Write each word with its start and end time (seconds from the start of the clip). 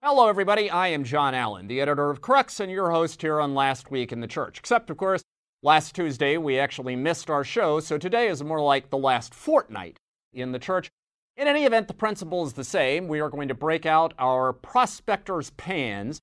Hello, 0.00 0.28
everybody. 0.28 0.70
I 0.70 0.88
am 0.88 1.02
John 1.02 1.34
Allen, 1.34 1.66
the 1.66 1.80
editor 1.80 2.08
of 2.08 2.20
Crux, 2.20 2.60
and 2.60 2.70
your 2.70 2.92
host 2.92 3.20
here 3.20 3.40
on 3.40 3.56
Last 3.56 3.90
Week 3.90 4.12
in 4.12 4.20
the 4.20 4.28
Church. 4.28 4.56
Except, 4.56 4.90
of 4.90 4.96
course, 4.96 5.24
last 5.64 5.92
Tuesday 5.96 6.36
we 6.36 6.56
actually 6.56 6.94
missed 6.94 7.28
our 7.28 7.42
show, 7.42 7.80
so 7.80 7.98
today 7.98 8.28
is 8.28 8.44
more 8.44 8.60
like 8.60 8.90
the 8.90 8.96
last 8.96 9.34
fortnight 9.34 9.98
in 10.32 10.52
the 10.52 10.60
church. 10.60 10.88
In 11.36 11.48
any 11.48 11.64
event, 11.64 11.88
the 11.88 11.94
principle 11.94 12.46
is 12.46 12.52
the 12.52 12.62
same. 12.62 13.08
We 13.08 13.18
are 13.18 13.28
going 13.28 13.48
to 13.48 13.54
break 13.54 13.86
out 13.86 14.14
our 14.20 14.52
prospector's 14.52 15.50
pans, 15.50 16.20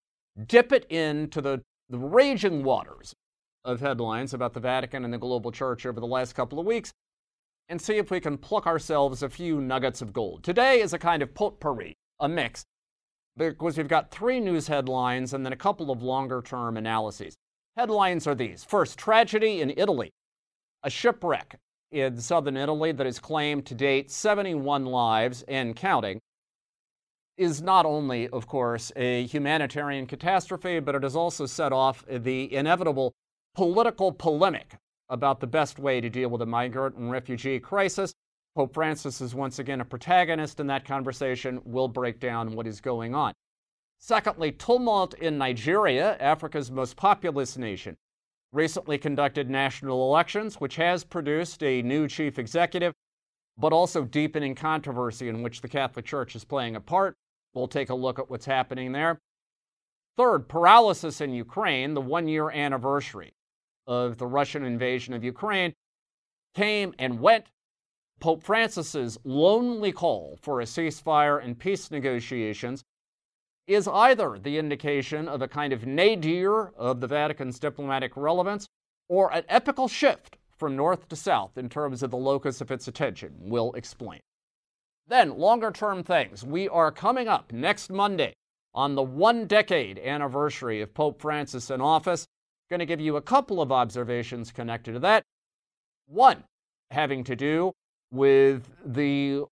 dip 0.48 0.72
it 0.72 0.86
into 0.86 1.42
the, 1.42 1.62
the 1.90 2.00
raging 2.00 2.64
waters 2.64 3.14
of 3.66 3.82
headlines 3.82 4.34
about 4.34 4.54
the 4.54 4.62
Vatican 4.62 5.04
and 5.04 5.14
the 5.14 5.18
global 5.18 5.52
church 5.52 5.86
over 5.86 6.00
the 6.00 6.08
last 6.08 6.34
couple 6.34 6.62
of 6.62 6.66
weeks, 6.66 6.94
and 7.68 7.82
see 7.82 7.98
if 7.98 8.10
we 8.10 8.22
can 8.22 8.38
pluck 8.38 8.68
ourselves 8.68 9.22
a 9.22 9.28
few 9.28 9.60
nuggets 9.60 10.02
of 10.02 10.14
gold. 10.14 10.46
Today 10.46 10.80
is 10.80 10.94
a 10.94 10.98
kind 10.98 11.22
of 11.22 11.34
potpourri, 11.34 11.98
a 12.22 12.30
mix 12.30 12.66
because 13.38 13.78
we've 13.78 13.88
got 13.88 14.12
three 14.12 14.40
news 14.40 14.68
headlines 14.68 15.34
and 15.34 15.46
then 15.46 15.54
a 15.54 15.58
couple 15.58 15.92
of 15.92 16.02
longer 16.02 16.42
term 16.42 16.78
analyses. 16.78 17.36
Headlines 17.76 18.26
are 18.28 18.36
these 18.36 18.64
First, 18.64 18.98
tragedy 18.98 19.62
in 19.62 19.74
Italy. 19.76 20.12
A 20.84 20.90
shipwreck 20.90 21.60
in 21.92 22.20
southern 22.20 22.58
Italy 22.58 22.92
that 22.92 23.06
has 23.06 23.20
claimed 23.20 23.66
to 23.66 23.76
date 23.76 24.10
71 24.12 24.86
lives 24.86 25.44
and 25.48 25.76
counting 25.76 26.20
is 27.38 27.62
not 27.62 27.86
only, 27.86 28.30
of 28.30 28.48
course, 28.48 28.94
a 28.96 29.26
humanitarian 29.26 30.08
catastrophe, 30.08 30.80
but 30.80 30.96
it 30.96 31.04
has 31.04 31.16
also 31.16 31.46
set 31.46 31.74
off 31.74 32.06
the 32.08 32.54
inevitable 32.54 33.14
political 33.56 34.12
polemic 34.12 34.76
about 35.10 35.42
the 35.42 35.48
best 35.48 35.78
way 35.78 36.00
to 36.00 36.10
deal 36.10 36.30
with 36.30 36.40
the 36.40 36.46
migrant 36.46 36.96
and 36.96 37.12
refugee 37.12 37.60
crisis. 37.60 38.14
Pope 38.56 38.74
Francis 38.74 39.20
is 39.20 39.36
once 39.36 39.60
again 39.60 39.82
a 39.82 39.86
protagonist 39.86 40.62
in 40.62 40.68
that 40.68 40.86
conversation. 40.86 41.62
We'll 41.66 41.90
break 41.90 42.22
down 42.22 42.56
what 42.56 42.66
is 42.66 42.80
going 42.80 43.14
on. 43.14 43.34
Secondly, 44.00 44.54
tumult 44.54 45.14
in 45.16 45.38
Nigeria, 45.38 46.16
Africa's 46.20 46.72
most 46.72 46.96
populous 46.96 47.58
nation, 47.58 47.98
recently 48.54 48.98
conducted 48.98 49.50
national 49.50 50.08
elections, 50.08 50.56
which 50.56 50.78
has 50.78 51.04
produced 51.04 51.64
a 51.64 51.82
new 51.82 52.08
chief 52.08 52.40
executive, 52.40 52.94
but 53.58 53.74
also 53.74 54.06
deepening 54.06 54.56
controversy 54.56 55.28
in 55.28 55.44
which 55.44 55.60
the 55.60 55.68
Catholic 55.68 56.06
Church 56.06 56.34
is 56.34 56.46
playing 56.46 56.78
a 56.78 56.82
part. 56.82 57.16
We'll 57.54 57.68
take 57.68 57.90
a 57.90 57.96
look 57.96 58.20
at 58.20 58.30
what's 58.30 58.46
happening 58.46 58.94
there. 58.94 59.20
Third, 60.16 60.48
paralysis 60.48 61.20
in 61.20 61.34
Ukraine, 61.34 61.94
the 61.94 62.02
one 62.02 62.30
year 62.30 62.50
anniversary 62.50 63.34
of 63.86 64.18
the 64.18 64.28
Russian 64.28 64.64
invasion 64.64 65.14
of 65.14 65.26
Ukraine, 65.26 65.74
came 66.54 66.94
and 67.00 67.20
went 67.20 67.46
Pope 68.20 68.44
Francis's 68.44 69.18
lonely 69.24 69.92
call 69.92 70.38
for 70.42 70.62
a 70.62 70.66
ceasefire 70.66 71.44
and 71.44 71.60
peace 71.60 71.92
negotiations 71.92 72.84
is 73.68 73.88
either 73.88 74.38
the 74.38 74.58
indication 74.58 75.28
of 75.28 75.42
a 75.42 75.48
kind 75.48 75.74
of 75.74 75.86
nadir 75.86 76.72
of 76.78 77.02
the 77.02 77.08
Vatican's 77.08 77.60
diplomatic 77.60 78.16
relevance 78.16 78.68
or 79.10 79.32
an 79.34 79.44
epical 79.50 79.88
shift 79.88 80.38
from 80.56 80.76
north 80.76 81.08
to 81.10 81.16
south 81.16 81.58
in 81.58 81.68
terms 81.70 82.02
of 82.02 82.12
the 82.12 82.18
locus 82.18 82.62
of 82.62 82.72
its 82.72 82.88
attention. 82.88 83.34
We'll 83.40 83.74
explain. 83.74 84.20
Then, 85.08 85.38
longer 85.38 85.72
term 85.72 86.04
things. 86.04 86.44
We 86.44 86.70
are 86.70 86.92
coming 86.92 87.28
up 87.28 87.52
next 87.52 87.92
Monday 87.92 88.34
on 88.74 88.96
the 88.96 89.04
one 89.04 89.46
decade 89.46 90.00
anniversary 90.00 90.82
of 90.82 90.94
Pope 90.94 91.22
Francis 91.22 91.70
in 91.70 91.82
office. 91.82 92.26
Going 92.70 92.80
to 92.80 92.86
give 92.86 93.02
you 93.02 93.16
a 93.16 93.22
couple 93.22 93.62
of 93.62 93.72
observations 93.72 94.52
connected 94.52 94.94
to 94.94 95.00
that. 95.00 95.24
One 96.08 96.44
having 96.92 97.24
to 97.26 97.36
do 97.36 97.74
with 98.12 98.70
the, 98.86 99.44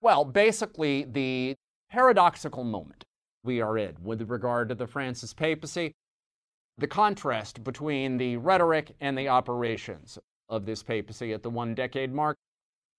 well, 0.00 0.24
basically 0.24 1.04
the 1.04 1.54
paradoxical 1.90 2.64
moment 2.64 3.04
we 3.44 3.60
are 3.60 3.76
in 3.76 3.96
with 4.02 4.30
regard 4.30 4.68
to 4.68 4.74
the 4.74 4.86
Francis 4.86 5.34
papacy, 5.34 5.92
the 6.78 6.86
contrast 6.86 7.62
between 7.64 8.16
the 8.16 8.36
rhetoric 8.36 8.94
and 9.00 9.16
the 9.16 9.28
operations 9.28 10.18
of 10.48 10.64
this 10.64 10.82
papacy 10.82 11.32
at 11.32 11.42
the 11.42 11.50
one 11.50 11.74
decade 11.74 12.12
mark. 12.12 12.36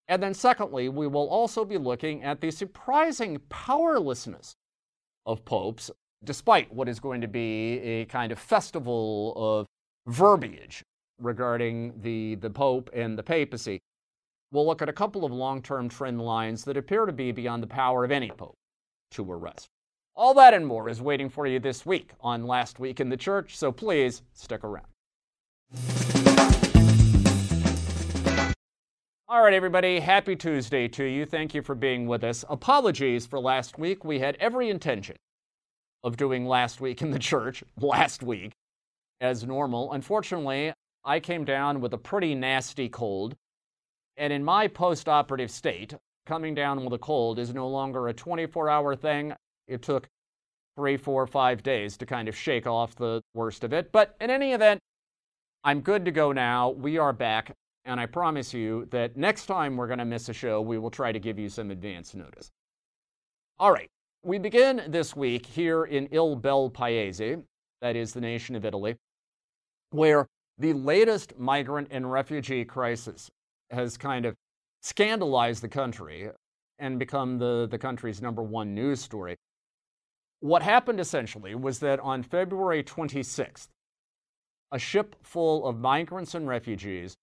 And 0.07 0.21
then, 0.21 0.33
secondly, 0.33 0.89
we 0.89 1.07
will 1.07 1.29
also 1.29 1.63
be 1.63 1.77
looking 1.77 2.23
at 2.23 2.41
the 2.41 2.51
surprising 2.51 3.39
powerlessness 3.49 4.53
of 5.25 5.45
popes, 5.45 5.89
despite 6.23 6.73
what 6.73 6.89
is 6.89 6.99
going 6.99 7.21
to 7.21 7.27
be 7.27 7.79
a 7.79 8.05
kind 8.05 8.31
of 8.31 8.39
festival 8.39 9.33
of 9.35 9.65
verbiage 10.07 10.83
regarding 11.19 11.93
the, 12.01 12.35
the 12.35 12.49
pope 12.49 12.89
and 12.93 13.17
the 13.17 13.23
papacy 13.23 13.79
we'll 14.53 14.65
look 14.65 14.81
at 14.81 14.87
a 14.87 14.93
couple 14.93 15.25
of 15.25 15.31
long 15.33 15.61
term 15.61 15.89
trend 15.89 16.21
lines 16.21 16.63
that 16.63 16.77
appear 16.77 17.05
to 17.05 17.11
be 17.11 17.33
beyond 17.33 17.61
the 17.61 17.67
power 17.67 18.05
of 18.05 18.11
any 18.11 18.29
pope 18.29 18.55
to 19.11 19.29
arrest. 19.29 19.67
All 20.15 20.35
that 20.35 20.53
and 20.53 20.65
more 20.65 20.87
is 20.89 21.01
waiting 21.01 21.27
for 21.27 21.47
you 21.47 21.59
this 21.59 21.85
week 21.85 22.11
on 22.21 22.45
Last 22.45 22.79
Week 22.79 22.99
in 22.99 23.09
the 23.09 23.17
Church, 23.17 23.57
so 23.57 23.71
please 23.71 24.21
stick 24.33 24.63
around. 24.63 24.85
All 29.27 29.41
right, 29.41 29.53
everybody, 29.55 29.99
happy 29.99 30.35
Tuesday 30.35 30.87
to 30.89 31.03
you. 31.03 31.25
Thank 31.25 31.55
you 31.55 31.63
for 31.63 31.73
being 31.73 32.05
with 32.05 32.23
us. 32.23 32.45
Apologies 32.47 33.25
for 33.25 33.39
last 33.39 33.79
week. 33.79 34.05
We 34.05 34.19
had 34.19 34.37
every 34.39 34.69
intention 34.69 35.15
of 36.03 36.15
doing 36.15 36.45
Last 36.45 36.79
Week 36.79 37.01
in 37.01 37.09
the 37.09 37.17
Church 37.17 37.63
last 37.81 38.21
week 38.21 38.51
as 39.19 39.43
normal. 39.43 39.93
Unfortunately, 39.93 40.73
I 41.03 41.19
came 41.19 41.43
down 41.43 41.81
with 41.81 41.93
a 41.93 41.97
pretty 41.97 42.35
nasty 42.35 42.87
cold 42.87 43.35
and 44.17 44.31
in 44.31 44.43
my 44.43 44.67
post 44.67 45.09
operative 45.09 45.51
state, 45.51 45.95
coming 46.25 46.53
down 46.53 46.83
with 46.83 46.93
a 46.93 46.97
cold 46.97 47.39
is 47.39 47.53
no 47.53 47.67
longer 47.67 48.07
a 48.07 48.13
24 48.13 48.69
hour 48.69 48.95
thing. 48.95 49.33
It 49.67 49.81
took 49.81 50.07
three, 50.75 50.97
four, 50.97 51.27
five 51.27 51.63
days 51.63 51.97
to 51.97 52.05
kind 52.05 52.27
of 52.27 52.35
shake 52.35 52.67
off 52.67 52.95
the 52.95 53.21
worst 53.33 53.63
of 53.63 53.73
it. 53.73 53.91
But 53.91 54.15
in 54.19 54.29
any 54.29 54.53
event, 54.53 54.79
I'm 55.63 55.81
good 55.81 56.05
to 56.05 56.11
go 56.11 56.31
now. 56.31 56.71
We 56.71 56.97
are 56.97 57.13
back. 57.13 57.55
And 57.85 57.99
I 57.99 58.05
promise 58.05 58.53
you 58.53 58.87
that 58.91 59.17
next 59.17 59.45
time 59.45 59.75
we're 59.75 59.87
going 59.87 59.99
to 59.99 60.05
miss 60.05 60.29
a 60.29 60.33
show, 60.33 60.61
we 60.61 60.77
will 60.77 60.89
try 60.89 61.11
to 61.11 61.19
give 61.19 61.37
you 61.37 61.49
some 61.49 61.69
advance 61.69 62.15
notice. 62.15 62.49
All 63.59 63.71
right. 63.71 63.89
We 64.23 64.39
begin 64.39 64.83
this 64.87 65.17
week 65.17 65.45
here 65.45 65.83
in 65.83 66.07
Il 66.11 66.37
Bel 66.37 66.69
Paese, 66.69 67.37
that 67.81 67.95
is 67.97 68.13
the 68.13 68.21
nation 68.21 68.55
of 68.55 68.63
Italy, 68.63 68.95
where 69.91 70.27
the 70.57 70.71
latest 70.71 71.37
migrant 71.37 71.89
and 71.91 72.09
refugee 72.09 72.63
crisis 72.63 73.29
has 73.73 73.97
kind 73.97 74.25
of 74.25 74.35
scandalized 74.81 75.63
the 75.63 75.69
country 75.69 76.29
and 76.79 76.99
become 76.99 77.37
the, 77.37 77.67
the 77.69 77.77
country's 77.77 78.21
number 78.21 78.43
one 78.43 78.73
news 78.73 78.99
story. 79.01 79.35
What 80.39 80.61
happened 80.61 80.99
essentially 80.99 81.55
was 81.55 81.79
that 81.79 81.99
on 82.01 82.23
February 82.23 82.83
26th, 82.83 83.67
a 84.71 84.79
ship 84.79 85.15
full 85.23 85.65
of 85.65 85.79
migrants 85.79 86.35
and 86.35 86.47
refugees 86.47 87.15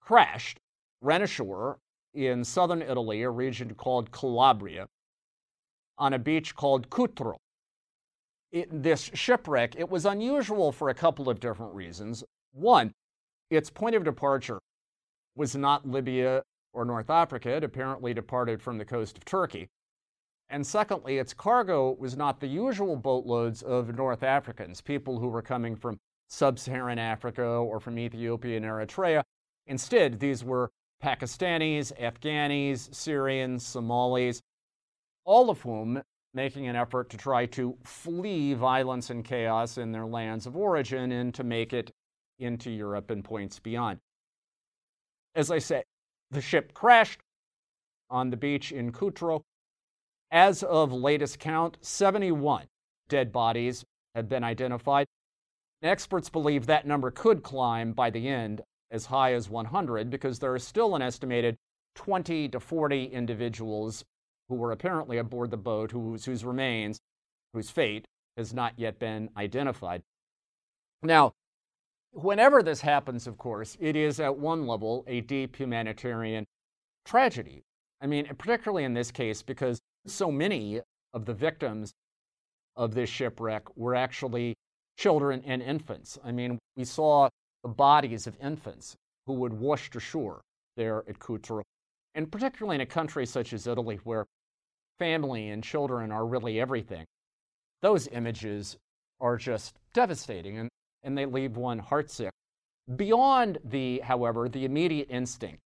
crashed, 0.00 0.58
ran 1.00 1.22
ashore 1.22 1.78
in 2.12 2.44
southern 2.44 2.82
Italy, 2.82 3.22
a 3.22 3.30
region 3.30 3.74
called 3.74 4.10
Calabria, 4.10 4.86
on 5.96 6.12
a 6.12 6.18
beach 6.18 6.54
called 6.54 6.90
Cutro. 6.90 7.36
It, 8.50 8.82
this 8.82 9.10
shipwreck, 9.14 9.76
it 9.78 9.88
was 9.88 10.04
unusual 10.04 10.72
for 10.72 10.90
a 10.90 10.94
couple 10.94 11.30
of 11.30 11.40
different 11.40 11.74
reasons. 11.74 12.22
One, 12.52 12.92
its 13.48 13.70
point 13.70 13.94
of 13.94 14.04
departure 14.04 14.58
was 15.34 15.56
not 15.56 15.88
Libya 15.88 16.42
or 16.72 16.84
North 16.84 17.10
Africa. 17.10 17.50
It 17.50 17.64
apparently 17.64 18.14
departed 18.14 18.62
from 18.62 18.78
the 18.78 18.84
coast 18.84 19.16
of 19.16 19.24
Turkey. 19.24 19.68
And 20.48 20.66
secondly, 20.66 21.18
its 21.18 21.32
cargo 21.32 21.92
was 21.98 22.16
not 22.16 22.40
the 22.40 22.46
usual 22.46 22.96
boatloads 22.96 23.62
of 23.62 23.96
North 23.96 24.22
Africans, 24.22 24.80
people 24.80 25.18
who 25.18 25.28
were 25.28 25.42
coming 25.42 25.76
from 25.76 25.98
sub 26.28 26.58
Saharan 26.58 26.98
Africa 26.98 27.44
or 27.44 27.80
from 27.80 27.98
Ethiopia 27.98 28.56
and 28.56 28.66
Eritrea. 28.66 29.22
Instead, 29.66 30.20
these 30.20 30.44
were 30.44 30.70
Pakistanis, 31.02 31.92
Afghanis, 31.98 32.94
Syrians, 32.94 33.66
Somalis, 33.66 34.40
all 35.24 35.50
of 35.50 35.62
whom 35.62 36.02
making 36.34 36.66
an 36.66 36.76
effort 36.76 37.10
to 37.10 37.16
try 37.16 37.46
to 37.46 37.76
flee 37.84 38.54
violence 38.54 39.10
and 39.10 39.24
chaos 39.24 39.78
in 39.78 39.92
their 39.92 40.06
lands 40.06 40.46
of 40.46 40.56
origin 40.56 41.12
and 41.12 41.34
to 41.34 41.44
make 41.44 41.72
it 41.72 41.90
into 42.38 42.70
Europe 42.70 43.10
and 43.10 43.24
points 43.24 43.58
beyond. 43.58 43.98
As 45.34 45.50
I 45.50 45.58
say, 45.58 45.84
the 46.30 46.40
ship 46.40 46.74
crashed 46.74 47.20
on 48.10 48.30
the 48.30 48.36
beach 48.36 48.72
in 48.72 48.92
Cutro. 48.92 49.42
As 50.30 50.62
of 50.62 50.92
latest 50.92 51.38
count, 51.38 51.78
71 51.80 52.66
dead 53.08 53.32
bodies 53.32 53.84
have 54.14 54.28
been 54.28 54.44
identified. 54.44 55.06
Experts 55.82 56.28
believe 56.28 56.66
that 56.66 56.86
number 56.86 57.10
could 57.10 57.42
climb 57.42 57.92
by 57.92 58.10
the 58.10 58.28
end 58.28 58.62
as 58.90 59.06
high 59.06 59.32
as 59.32 59.48
100 59.48 60.10
because 60.10 60.38
there 60.38 60.54
are 60.54 60.58
still 60.58 60.94
an 60.94 61.02
estimated 61.02 61.56
20 61.94 62.48
to 62.48 62.60
40 62.60 63.06
individuals 63.06 64.04
who 64.48 64.54
were 64.54 64.72
apparently 64.72 65.18
aboard 65.18 65.50
the 65.50 65.56
boat 65.56 65.90
whose, 65.90 66.24
whose 66.24 66.44
remains, 66.44 67.00
whose 67.52 67.70
fate 67.70 68.06
has 68.36 68.54
not 68.54 68.74
yet 68.76 68.98
been 68.98 69.30
identified. 69.36 70.02
Now, 71.02 71.32
Whenever 72.12 72.62
this 72.62 72.82
happens, 72.82 73.26
of 73.26 73.38
course, 73.38 73.76
it 73.80 73.96
is 73.96 74.20
at 74.20 74.36
one 74.36 74.66
level 74.66 75.02
a 75.06 75.22
deep 75.22 75.56
humanitarian 75.56 76.44
tragedy. 77.04 77.62
I 78.00 78.06
mean, 78.06 78.26
particularly 78.36 78.84
in 78.84 78.94
this 78.94 79.10
case, 79.10 79.42
because 79.42 79.80
so 80.06 80.30
many 80.30 80.80
of 81.14 81.24
the 81.24 81.34
victims 81.34 81.92
of 82.76 82.94
this 82.94 83.08
shipwreck 83.08 83.76
were 83.76 83.94
actually 83.94 84.54
children 84.98 85.42
and 85.46 85.62
infants. 85.62 86.18
I 86.24 86.32
mean, 86.32 86.58
we 86.76 86.84
saw 86.84 87.28
the 87.62 87.68
bodies 87.68 88.26
of 88.26 88.36
infants 88.42 88.94
who 89.26 89.34
would 89.34 89.52
washed 89.52 89.96
ashore 89.96 90.42
there 90.76 91.04
at 91.08 91.18
Cutro, 91.18 91.62
and 92.14 92.30
particularly 92.30 92.74
in 92.74 92.80
a 92.80 92.86
country 92.86 93.24
such 93.24 93.52
as 93.52 93.66
Italy, 93.66 94.00
where 94.04 94.26
family 94.98 95.48
and 95.48 95.64
children 95.64 96.12
are 96.12 96.26
really 96.26 96.60
everything. 96.60 97.04
Those 97.80 98.06
images 98.08 98.76
are 99.20 99.36
just 99.36 99.78
devastating 99.94 100.58
and, 100.58 100.68
and 101.02 101.16
they 101.16 101.26
leave 101.26 101.56
one 101.56 101.80
heartsick. 101.80 102.30
Beyond 102.96 103.58
the, 103.64 104.00
however, 104.00 104.48
the 104.48 104.64
immediate 104.64 105.08
instinct 105.10 105.60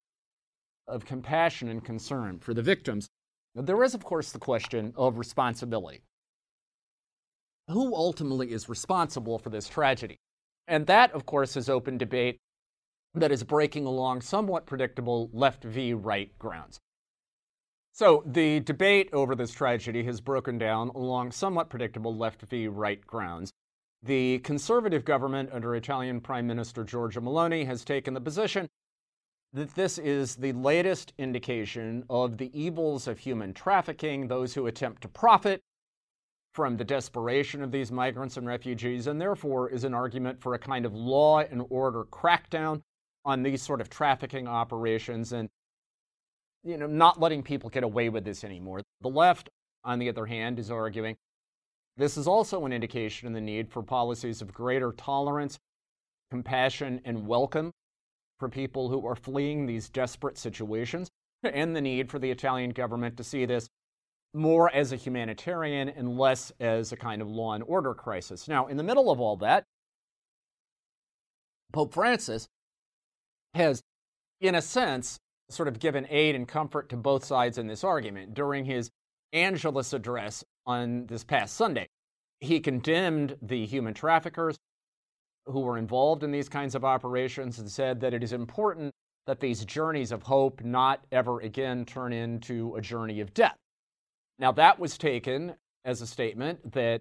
of 0.86 1.04
compassion 1.04 1.68
and 1.68 1.84
concern 1.84 2.38
for 2.38 2.54
the 2.54 2.62
victims, 2.62 3.08
there 3.54 3.82
is, 3.82 3.94
of 3.94 4.04
course, 4.04 4.32
the 4.32 4.38
question 4.38 4.92
of 4.96 5.18
responsibility. 5.18 6.02
Who 7.68 7.94
ultimately 7.94 8.52
is 8.52 8.68
responsible 8.68 9.38
for 9.38 9.50
this 9.50 9.68
tragedy? 9.68 10.18
And 10.68 10.86
that, 10.86 11.12
of 11.12 11.26
course, 11.26 11.56
is 11.56 11.68
open 11.68 11.98
debate 11.98 12.38
that 13.14 13.32
is 13.32 13.42
breaking 13.42 13.86
along 13.86 14.20
somewhat 14.20 14.66
predictable 14.66 15.30
left 15.32 15.64
v 15.64 15.94
right 15.94 16.38
grounds. 16.38 16.78
So 17.92 18.22
the 18.26 18.60
debate 18.60 19.08
over 19.12 19.34
this 19.34 19.52
tragedy 19.52 20.04
has 20.04 20.20
broken 20.20 20.58
down 20.58 20.90
along 20.90 21.32
somewhat 21.32 21.70
predictable 21.70 22.14
left 22.14 22.42
v 22.42 22.68
right 22.68 23.04
grounds. 23.06 23.52
The 24.06 24.38
conservative 24.38 25.04
government 25.04 25.50
under 25.52 25.74
Italian 25.74 26.20
Prime 26.20 26.46
Minister 26.46 26.84
Giorgia 26.84 27.20
Meloni 27.20 27.66
has 27.66 27.84
taken 27.84 28.14
the 28.14 28.20
position 28.20 28.68
that 29.52 29.74
this 29.74 29.98
is 29.98 30.36
the 30.36 30.52
latest 30.52 31.12
indication 31.18 32.04
of 32.08 32.38
the 32.38 32.56
evils 32.56 33.08
of 33.08 33.18
human 33.18 33.52
trafficking, 33.52 34.28
those 34.28 34.54
who 34.54 34.68
attempt 34.68 35.02
to 35.02 35.08
profit 35.08 35.60
from 36.54 36.76
the 36.76 36.84
desperation 36.84 37.64
of 37.64 37.72
these 37.72 37.90
migrants 37.90 38.36
and 38.36 38.46
refugees, 38.46 39.08
and 39.08 39.20
therefore 39.20 39.70
is 39.70 39.82
an 39.82 39.92
argument 39.92 40.40
for 40.40 40.54
a 40.54 40.58
kind 40.58 40.86
of 40.86 40.94
law 40.94 41.40
and 41.40 41.64
order 41.68 42.04
crackdown 42.04 42.82
on 43.24 43.42
these 43.42 43.60
sort 43.60 43.80
of 43.80 43.90
trafficking 43.90 44.46
operations 44.46 45.32
and 45.32 45.48
you 46.62 46.76
know 46.76 46.86
not 46.86 47.20
letting 47.20 47.42
people 47.42 47.70
get 47.70 47.82
away 47.82 48.08
with 48.08 48.24
this 48.24 48.44
anymore. 48.44 48.82
The 49.00 49.08
left, 49.08 49.50
on 49.82 49.98
the 49.98 50.08
other 50.08 50.26
hand, 50.26 50.60
is 50.60 50.70
arguing 50.70 51.16
this 51.96 52.16
is 52.16 52.26
also 52.26 52.64
an 52.64 52.72
indication 52.72 53.28
of 53.28 53.34
the 53.34 53.40
need 53.40 53.70
for 53.70 53.82
policies 53.82 54.42
of 54.42 54.52
greater 54.52 54.92
tolerance, 54.92 55.58
compassion, 56.30 57.00
and 57.04 57.26
welcome 57.26 57.72
for 58.38 58.48
people 58.48 58.90
who 58.90 59.06
are 59.06 59.16
fleeing 59.16 59.64
these 59.64 59.88
desperate 59.88 60.36
situations, 60.36 61.08
and 61.42 61.74
the 61.74 61.80
need 61.80 62.10
for 62.10 62.18
the 62.18 62.30
Italian 62.30 62.70
government 62.70 63.16
to 63.16 63.24
see 63.24 63.46
this 63.46 63.68
more 64.34 64.70
as 64.74 64.92
a 64.92 64.96
humanitarian 64.96 65.88
and 65.88 66.18
less 66.18 66.52
as 66.60 66.92
a 66.92 66.96
kind 66.96 67.22
of 67.22 67.30
law 67.30 67.54
and 67.54 67.64
order 67.64 67.94
crisis. 67.94 68.46
Now, 68.46 68.66
in 68.66 68.76
the 68.76 68.82
middle 68.82 69.10
of 69.10 69.18
all 69.18 69.36
that, 69.38 69.64
Pope 71.72 71.94
Francis 71.94 72.46
has, 73.54 73.82
in 74.40 74.54
a 74.54 74.60
sense, 74.62 75.18
sort 75.48 75.68
of 75.68 75.78
given 75.78 76.06
aid 76.10 76.34
and 76.34 76.46
comfort 76.46 76.90
to 76.90 76.96
both 76.96 77.24
sides 77.24 77.56
in 77.56 77.66
this 77.66 77.84
argument. 77.84 78.34
During 78.34 78.66
his 78.66 78.90
Angelus 79.32 79.92
address 79.92 80.44
on 80.66 81.06
this 81.06 81.24
past 81.24 81.56
Sunday, 81.56 81.88
he 82.40 82.60
condemned 82.60 83.36
the 83.40 83.64
human 83.66 83.94
traffickers 83.94 84.56
who 85.46 85.60
were 85.60 85.78
involved 85.78 86.24
in 86.24 86.32
these 86.32 86.48
kinds 86.48 86.74
of 86.74 86.84
operations 86.84 87.58
and 87.58 87.70
said 87.70 88.00
that 88.00 88.12
it 88.12 88.22
is 88.22 88.32
important 88.32 88.92
that 89.26 89.40
these 89.40 89.64
journeys 89.64 90.12
of 90.12 90.22
hope 90.22 90.62
not 90.62 91.04
ever 91.12 91.40
again 91.40 91.84
turn 91.84 92.12
into 92.12 92.74
a 92.76 92.80
journey 92.80 93.20
of 93.20 93.32
death. 93.34 93.56
Now, 94.38 94.52
that 94.52 94.78
was 94.78 94.98
taken 94.98 95.54
as 95.84 96.00
a 96.00 96.06
statement 96.06 96.72
that 96.72 97.00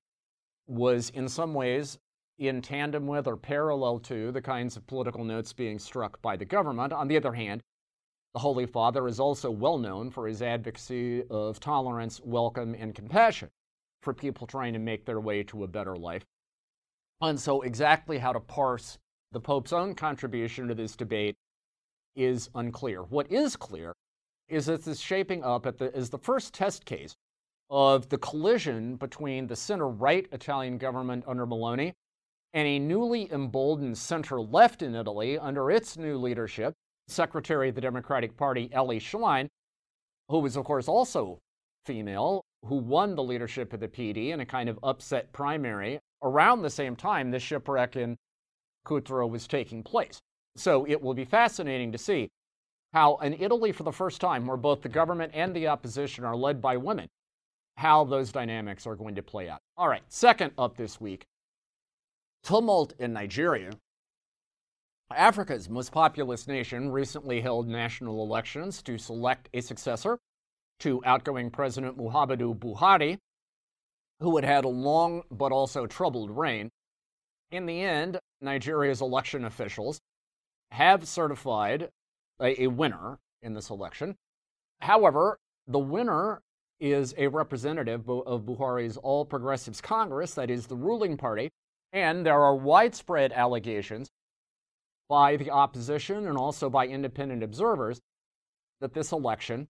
was 0.67 1.09
in 1.11 1.27
some 1.27 1.53
ways 1.53 1.97
in 2.37 2.61
tandem 2.61 3.07
with 3.07 3.27
or 3.27 3.37
parallel 3.37 3.99
to 3.99 4.31
the 4.31 4.41
kinds 4.41 4.75
of 4.77 4.85
political 4.87 5.23
notes 5.23 5.53
being 5.53 5.79
struck 5.79 6.21
by 6.21 6.35
the 6.35 6.45
government. 6.45 6.93
On 6.93 7.07
the 7.07 7.17
other 7.17 7.33
hand, 7.33 7.61
the 8.35 8.39
Holy 8.39 8.65
Father 8.65 9.07
is 9.07 9.17
also 9.17 9.49
well 9.49 9.77
known 9.77 10.11
for 10.11 10.27
his 10.27 10.41
advocacy 10.41 11.23
of 11.29 11.57
tolerance, 11.61 12.19
welcome, 12.21 12.75
and 12.77 12.93
compassion 12.93 13.49
for 14.01 14.13
people 14.13 14.45
trying 14.45 14.73
to 14.73 14.79
make 14.79 15.05
their 15.05 15.21
way 15.21 15.41
to 15.43 15.63
a 15.63 15.67
better 15.69 15.95
life. 15.95 16.25
And 17.21 17.39
so, 17.39 17.61
exactly 17.61 18.17
how 18.17 18.33
to 18.33 18.41
parse 18.41 18.97
the 19.31 19.39
Pope's 19.39 19.71
own 19.71 19.95
contribution 19.95 20.67
to 20.67 20.75
this 20.75 20.97
debate 20.97 21.37
is 22.13 22.49
unclear. 22.55 23.03
What 23.03 23.31
is 23.31 23.55
clear 23.55 23.93
is 24.49 24.65
that 24.65 24.83
this 24.83 24.99
shaping 24.99 25.41
up 25.41 25.65
at 25.65 25.77
the, 25.77 25.95
as 25.95 26.09
the 26.09 26.19
first 26.19 26.53
test 26.53 26.83
case 26.83 27.15
of 27.69 28.09
the 28.09 28.17
collision 28.17 28.97
between 28.97 29.47
the 29.47 29.55
center 29.55 29.87
right 29.87 30.27
Italian 30.33 30.77
government 30.77 31.23
under 31.25 31.47
Meloni 31.47 31.93
and 32.53 32.67
a 32.67 32.79
newly 32.79 33.31
emboldened 33.31 33.97
center 33.97 34.41
left 34.41 34.81
in 34.81 34.93
Italy 34.93 35.39
under 35.39 35.71
its 35.71 35.97
new 35.97 36.17
leadership, 36.17 36.73
Secretary 37.07 37.69
of 37.69 37.75
the 37.75 37.81
Democratic 37.81 38.35
Party 38.37 38.69
Elly 38.71 38.99
Schlein, 38.99 39.47
who 40.29 40.39
was, 40.39 40.55
of 40.55 40.65
course, 40.65 40.87
also 40.87 41.39
female, 41.85 42.43
who 42.65 42.75
won 42.75 43.15
the 43.15 43.23
leadership 43.23 43.73
of 43.73 43.79
the 43.79 43.87
PD 43.87 44.29
in 44.29 44.39
a 44.39 44.45
kind 44.45 44.69
of 44.69 44.79
upset 44.81 45.31
primary 45.31 45.99
around 46.23 46.61
the 46.61 46.69
same 46.69 46.95
time 46.95 47.29
the 47.29 47.39
shipwreck 47.39 47.95
in 47.95 48.17
Cutro 48.85 49.27
was 49.27 49.47
taking 49.47 49.83
place. 49.83 50.19
So 50.55 50.85
it 50.87 51.01
will 51.01 51.13
be 51.13 51.25
fascinating 51.25 51.91
to 51.91 51.97
see 51.97 52.29
how, 52.93 53.17
in 53.17 53.33
Italy, 53.33 53.71
for 53.71 53.83
the 53.83 53.91
first 53.91 54.21
time, 54.21 54.47
where 54.47 54.57
both 54.57 54.81
the 54.81 54.89
government 54.89 55.31
and 55.35 55.55
the 55.55 55.67
opposition 55.67 56.23
are 56.23 56.35
led 56.35 56.61
by 56.61 56.77
women, 56.77 57.07
how 57.77 58.05
those 58.05 58.31
dynamics 58.31 58.87
are 58.87 58.95
going 58.95 59.15
to 59.15 59.21
play 59.21 59.49
out. 59.49 59.59
All 59.77 59.89
right, 59.89 60.03
second 60.07 60.53
up 60.57 60.77
this 60.77 60.99
week 60.99 61.25
tumult 62.45 62.93
in 62.99 63.11
Nigeria. 63.11 63.71
Africa's 65.13 65.69
most 65.69 65.91
populous 65.91 66.47
nation 66.47 66.89
recently 66.89 67.39
held 67.39 67.67
national 67.67 68.23
elections 68.23 68.81
to 68.81 68.97
select 68.97 69.49
a 69.53 69.61
successor 69.61 70.17
to 70.79 71.01
outgoing 71.05 71.51
President 71.51 71.97
Muhammadu 71.97 72.57
Buhari, 72.57 73.19
who 74.19 74.35
had 74.35 74.45
had 74.45 74.65
a 74.65 74.69
long 74.69 75.21
but 75.29 75.51
also 75.51 75.85
troubled 75.85 76.31
reign. 76.31 76.71
In 77.51 77.67
the 77.67 77.81
end, 77.81 78.19
Nigeria's 78.41 79.01
election 79.01 79.45
officials 79.45 79.99
have 80.71 81.07
certified 81.07 81.89
a, 82.41 82.63
a 82.63 82.67
winner 82.67 83.19
in 83.43 83.53
this 83.53 83.69
election. 83.69 84.15
However, 84.81 85.37
the 85.67 85.79
winner 85.79 86.41
is 86.79 87.13
a 87.17 87.27
representative 87.27 88.09
of 88.09 88.41
Buhari's 88.41 88.97
All 88.97 89.23
Progressives 89.23 89.81
Congress, 89.81 90.33
that 90.33 90.49
is 90.49 90.65
the 90.65 90.75
ruling 90.75 91.15
party, 91.15 91.51
and 91.93 92.25
there 92.25 92.41
are 92.41 92.55
widespread 92.55 93.31
allegations 93.31 94.09
by 95.09 95.35
the 95.37 95.51
opposition 95.51 96.27
and 96.27 96.37
also 96.37 96.69
by 96.69 96.87
independent 96.87 97.43
observers 97.43 98.01
that 98.81 98.93
this 98.93 99.11
election 99.11 99.67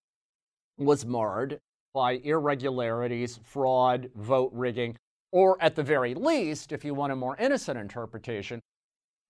was 0.77 1.05
marred 1.05 1.59
by 1.93 2.13
irregularities, 2.13 3.39
fraud, 3.43 4.09
vote 4.15 4.51
rigging, 4.53 4.97
or 5.31 5.57
at 5.61 5.75
the 5.75 5.83
very 5.83 6.13
least, 6.13 6.71
if 6.71 6.83
you 6.83 6.93
want 6.93 7.13
a 7.13 7.15
more 7.15 7.37
innocent 7.37 7.79
interpretation, 7.79 8.61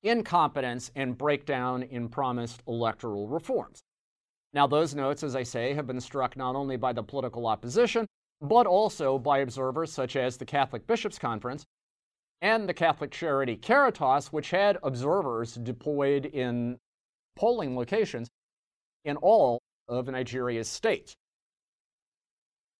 incompetence 0.04 0.92
and 0.96 1.18
breakdown 1.18 1.84
in 1.84 2.10
promised 2.10 2.62
electoral 2.68 3.28
reforms. 3.28 3.82
Now, 4.54 4.68
those 4.68 4.96
notes, 4.96 5.24
as 5.24 5.36
I 5.36 5.44
say, 5.44 5.74
have 5.74 5.88
been 5.88 6.00
struck 6.00 6.38
not 6.38 6.56
only 6.56 6.78
by 6.78 6.94
the 6.94 7.04
political 7.04 7.46
opposition, 7.48 8.06
but 8.42 8.66
also 8.66 9.18
by 9.18 9.40
observers 9.40 9.92
such 9.92 10.16
as 10.16 10.38
the 10.38 10.46
Catholic 10.46 10.88
Bishops' 10.88 11.20
Conference, 11.20 11.66
and 12.46 12.70
the 12.70 12.74
Catholic 12.76 13.10
charity 13.10 13.56
Caritas, 13.56 14.32
which 14.32 14.52
had 14.52 14.78
observers 14.84 15.56
deployed 15.56 16.28
in 16.28 16.78
polling 17.36 17.76
locations 17.76 18.30
in 19.04 19.18
all 19.18 19.64
of 19.88 20.08
Nigeria's 20.08 20.70
states. 20.70 21.16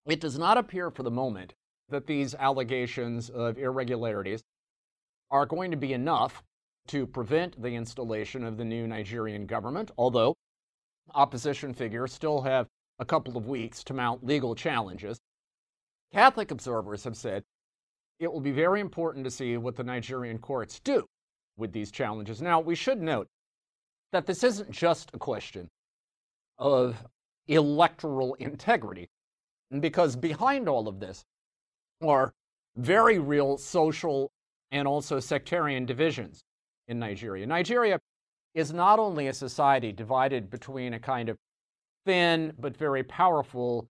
It 0.06 0.20
does 0.20 0.38
not 0.38 0.56
appear 0.56 0.92
for 0.92 1.02
the 1.02 1.10
moment 1.10 1.54
that 1.88 2.06
these 2.06 2.32
allegations 2.36 3.28
of 3.28 3.58
irregularities 3.58 4.40
are 5.32 5.46
going 5.46 5.72
to 5.72 5.76
be 5.76 5.92
enough 5.92 6.44
to 6.86 7.04
prevent 7.04 7.60
the 7.60 7.74
installation 7.74 8.44
of 8.44 8.58
the 8.58 8.64
new 8.64 8.86
Nigerian 8.86 9.46
government, 9.46 9.90
although 9.98 10.36
opposition 11.12 11.74
figures 11.74 12.12
still 12.12 12.42
have 12.42 12.68
a 13.00 13.04
couple 13.04 13.36
of 13.36 13.48
weeks 13.48 13.82
to 13.82 13.94
mount 13.94 14.24
legal 14.24 14.54
challenges. 14.54 15.18
Catholic 16.12 16.52
observers 16.52 17.02
have 17.02 17.16
said 17.16 17.42
it 18.18 18.32
will 18.32 18.40
be 18.40 18.52
very 18.52 18.80
important 18.80 19.24
to 19.24 19.30
see 19.30 19.56
what 19.56 19.76
the 19.76 19.84
Nigerian 19.84 20.38
courts 20.38 20.80
do 20.80 21.06
with 21.56 21.72
these 21.72 21.90
challenges. 21.90 22.42
Now, 22.42 22.60
we 22.60 22.74
should 22.74 23.00
note 23.00 23.28
that 24.12 24.26
this 24.26 24.44
isn't 24.44 24.70
just 24.70 25.10
a 25.14 25.18
question 25.18 25.68
of 26.58 27.04
electoral 27.48 28.34
integrity, 28.34 29.08
because 29.80 30.16
behind 30.16 30.68
all 30.68 30.88
of 30.88 31.00
this 31.00 31.24
are 32.02 32.32
very 32.76 33.18
real 33.18 33.56
social 33.58 34.30
and 34.70 34.86
also 34.86 35.20
sectarian 35.20 35.86
divisions 35.86 36.42
in 36.88 36.98
Nigeria. 36.98 37.46
Nigeria 37.46 37.98
is 38.54 38.72
not 38.72 38.98
only 38.98 39.28
a 39.28 39.34
society 39.34 39.92
divided 39.92 40.50
between 40.50 40.94
a 40.94 40.98
kind 40.98 41.28
of 41.28 41.36
thin 42.04 42.52
but 42.58 42.76
very 42.76 43.02
powerful 43.02 43.88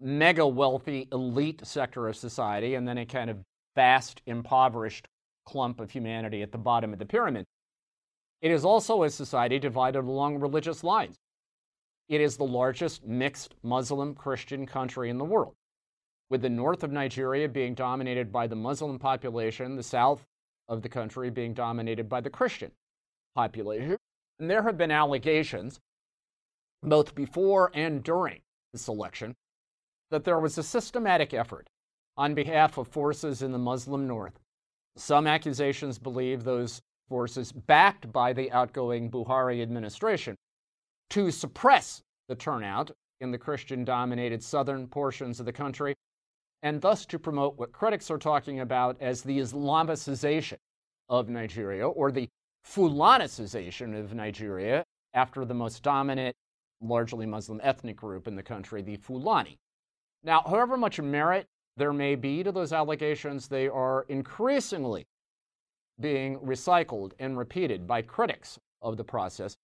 mega 0.00 0.46
wealthy 0.46 1.08
elite 1.12 1.66
sector 1.66 2.08
of 2.08 2.16
society 2.16 2.74
and 2.74 2.86
then 2.86 2.98
a 2.98 3.06
kind 3.06 3.30
of 3.30 3.38
vast, 3.74 4.22
impoverished 4.26 5.08
clump 5.44 5.80
of 5.80 5.90
humanity 5.90 6.42
at 6.42 6.52
the 6.52 6.58
bottom 6.58 6.92
of 6.92 6.98
the 6.98 7.06
pyramid. 7.06 7.44
It 8.42 8.50
is 8.50 8.64
also 8.64 9.02
a 9.02 9.10
society 9.10 9.58
divided 9.58 10.00
along 10.00 10.40
religious 10.40 10.84
lines. 10.84 11.16
It 12.08 12.20
is 12.20 12.36
the 12.36 12.44
largest 12.44 13.04
mixed 13.04 13.54
Muslim 13.62 14.14
Christian 14.14 14.66
country 14.66 15.10
in 15.10 15.18
the 15.18 15.24
world, 15.24 15.54
with 16.30 16.42
the 16.42 16.50
north 16.50 16.84
of 16.84 16.92
Nigeria 16.92 17.48
being 17.48 17.74
dominated 17.74 18.30
by 18.30 18.46
the 18.46 18.56
Muslim 18.56 18.98
population, 18.98 19.76
the 19.76 19.82
south 19.82 20.24
of 20.68 20.82
the 20.82 20.88
country 20.88 21.30
being 21.30 21.54
dominated 21.54 22.08
by 22.08 22.20
the 22.20 22.30
Christian 22.30 22.70
population. 23.34 23.96
And 24.38 24.50
there 24.50 24.62
have 24.62 24.76
been 24.76 24.90
allegations, 24.90 25.80
both 26.82 27.14
before 27.14 27.70
and 27.74 28.02
during 28.02 28.40
this 28.72 28.88
election, 28.88 29.34
that 30.10 30.24
there 30.24 30.38
was 30.38 30.58
a 30.58 30.62
systematic 30.62 31.34
effort 31.34 31.68
on 32.16 32.34
behalf 32.34 32.78
of 32.78 32.88
forces 32.88 33.42
in 33.42 33.52
the 33.52 33.58
Muslim 33.58 34.06
north. 34.06 34.38
Some 34.96 35.26
accusations 35.26 35.98
believe 35.98 36.44
those 36.44 36.80
forces, 37.08 37.52
backed 37.52 38.10
by 38.12 38.32
the 38.32 38.50
outgoing 38.50 39.10
Buhari 39.10 39.62
administration, 39.62 40.34
to 41.10 41.30
suppress 41.30 42.02
the 42.28 42.34
turnout 42.34 42.90
in 43.20 43.30
the 43.30 43.38
Christian 43.38 43.84
dominated 43.84 44.42
southern 44.42 44.86
portions 44.88 45.38
of 45.38 45.46
the 45.46 45.52
country, 45.52 45.94
and 46.62 46.80
thus 46.80 47.06
to 47.06 47.18
promote 47.18 47.58
what 47.58 47.72
critics 47.72 48.10
are 48.10 48.18
talking 48.18 48.60
about 48.60 48.96
as 49.00 49.22
the 49.22 49.38
Islamicization 49.38 50.56
of 51.08 51.28
Nigeria 51.28 51.88
or 51.88 52.10
the 52.10 52.28
Fulanicization 52.66 53.98
of 53.98 54.14
Nigeria 54.14 54.84
after 55.14 55.44
the 55.44 55.54
most 55.54 55.82
dominant, 55.82 56.34
largely 56.80 57.26
Muslim 57.26 57.60
ethnic 57.62 57.96
group 57.96 58.26
in 58.26 58.34
the 58.34 58.42
country, 58.42 58.82
the 58.82 58.96
Fulani. 58.96 59.56
Now, 60.26 60.42
however 60.44 60.76
much 60.76 61.00
merit 61.00 61.46
there 61.76 61.92
may 61.92 62.16
be 62.16 62.42
to 62.42 62.50
those 62.50 62.72
allegations, 62.72 63.46
they 63.46 63.68
are 63.68 64.04
increasingly 64.08 65.06
being 66.00 66.38
recycled 66.40 67.12
and 67.20 67.38
repeated 67.38 67.86
by 67.86 68.02
critics 68.02 68.58
of 68.82 68.96
the 68.96 69.04
process. 69.04 69.56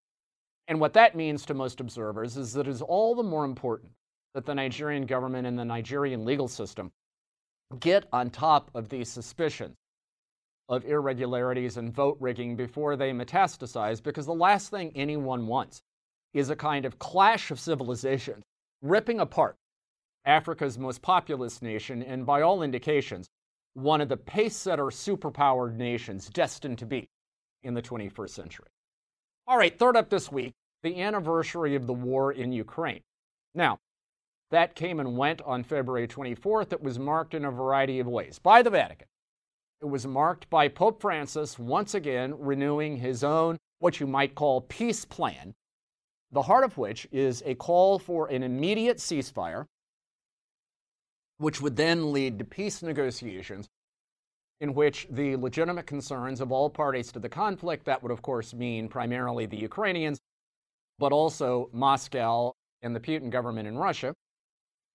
And 0.69 0.79
what 0.79 0.93
that 0.93 1.17
means 1.17 1.45
to 1.47 1.55
most 1.55 1.81
observers 1.81 2.37
is 2.37 2.53
that 2.53 2.69
it 2.69 2.71
is 2.71 2.81
all 2.81 3.17
the 3.17 3.25
more 3.25 3.45
important 3.45 3.91
that 4.35 4.47
the 4.47 4.55
Nigerian 4.55 5.05
government 5.05 5.49
and 5.49 5.59
the 5.59 5.65
Nigerian 5.65 6.25
legal 6.25 6.47
system 6.47 6.93
get 7.81 8.07
on 8.13 8.31
top 8.31 8.71
of 8.73 8.89
these 8.89 9.09
suspicions 9.09 9.75
of 10.69 10.85
irregularities 10.85 11.77
and 11.77 11.93
vote 11.93 12.17
rigging 12.21 12.55
before 12.55 12.95
they 12.95 13.11
metastasize, 13.11 14.01
because 14.01 14.27
the 14.27 14.33
last 14.33 14.71
thing 14.71 14.93
anyone 14.95 15.49
wants 15.49 15.83
is 16.35 16.51
a 16.51 16.57
kind 16.57 16.85
of 16.85 17.01
clash 17.01 17.51
of 17.51 17.59
civilizations 17.59 18.45
ripping 18.81 19.19
apart 19.19 19.57
Africa's 20.25 20.79
most 20.79 21.03
populous 21.03 21.63
nation, 21.63 22.03
and 22.03 22.25
by 22.25 22.43
all 22.43 22.63
indications, 22.63 23.29
one 23.75 24.01
of 24.01 24.09
the 24.09 24.17
pace 24.17 24.57
setter 24.57 24.85
superpowered 24.85 25.77
nations 25.77 26.29
destined 26.29 26.79
to 26.79 26.87
be 26.87 27.09
in 27.63 27.75
the 27.75 27.83
21st 27.83 28.31
century. 28.31 28.69
All 29.47 29.59
right, 29.59 29.77
third 29.77 29.97
up 29.97 30.11
this 30.11 30.31
week, 30.31 30.53
the 30.83 31.01
anniversary 31.01 31.75
of 31.75 31.87
the 31.87 31.93
war 31.93 32.33
in 32.33 32.53
Ukraine. 32.53 33.01
Now, 33.55 33.79
that 34.51 34.75
came 34.75 35.01
and 35.01 35.17
went 35.17 35.41
on 35.43 35.65
February 35.65 36.07
24th. 36.07 36.73
It 36.73 36.83
was 36.83 36.99
marked 36.99 37.35
in 37.35 37.45
a 37.45 37.51
variety 37.51 37.99
of 38.01 38.07
ways 38.07 38.39
by 38.39 38.63
the 38.63 38.71
Vatican. 38.71 39.09
It 39.81 39.87
was 39.87 40.07
marked 40.07 40.49
by 40.51 40.69
Pope 40.69 41.01
Francis 41.01 41.59
once 41.59 41.95
again 41.95 42.35
renewing 42.39 42.99
his 42.99 43.25
own, 43.25 43.57
what 43.79 43.99
you 43.99 44.07
might 44.07 44.35
call, 44.35 44.61
peace 44.61 45.05
plan, 45.05 45.55
the 46.31 46.43
heart 46.43 46.65
of 46.65 46.79
which 46.79 47.09
is 47.11 47.43
a 47.45 47.55
call 47.55 47.99
for 47.99 48.29
an 48.29 48.43
immediate 48.43 48.99
ceasefire, 48.99 49.67
which 51.43 51.61
would 51.61 51.77
then 51.77 52.13
lead 52.13 52.39
to 52.39 52.45
peace 52.45 52.83
negotiations 52.83 53.69
in 54.61 54.75
which 54.75 55.09
the 55.11 55.35
legitimate 55.35 55.87
concerns 55.87 56.41
of 56.41 56.53
all 56.53 56.71
parties 56.71 57.11
to 57.11 57.19
the 57.19 57.29
conflict, 57.29 57.85
that 57.85 58.01
would 58.01 58.13
of 58.13 58.23
course 58.23 58.55
mean 58.55 58.89
primarily 58.89 59.45
the 59.45 59.57
Ukrainians, 59.57 60.21
but 61.01 61.11
also 61.11 61.69
Moscow 61.73 62.53
and 62.81 62.95
the 62.95 63.01
Putin 63.01 63.29
government 63.29 63.67
in 63.67 63.77
Russia, 63.77 64.15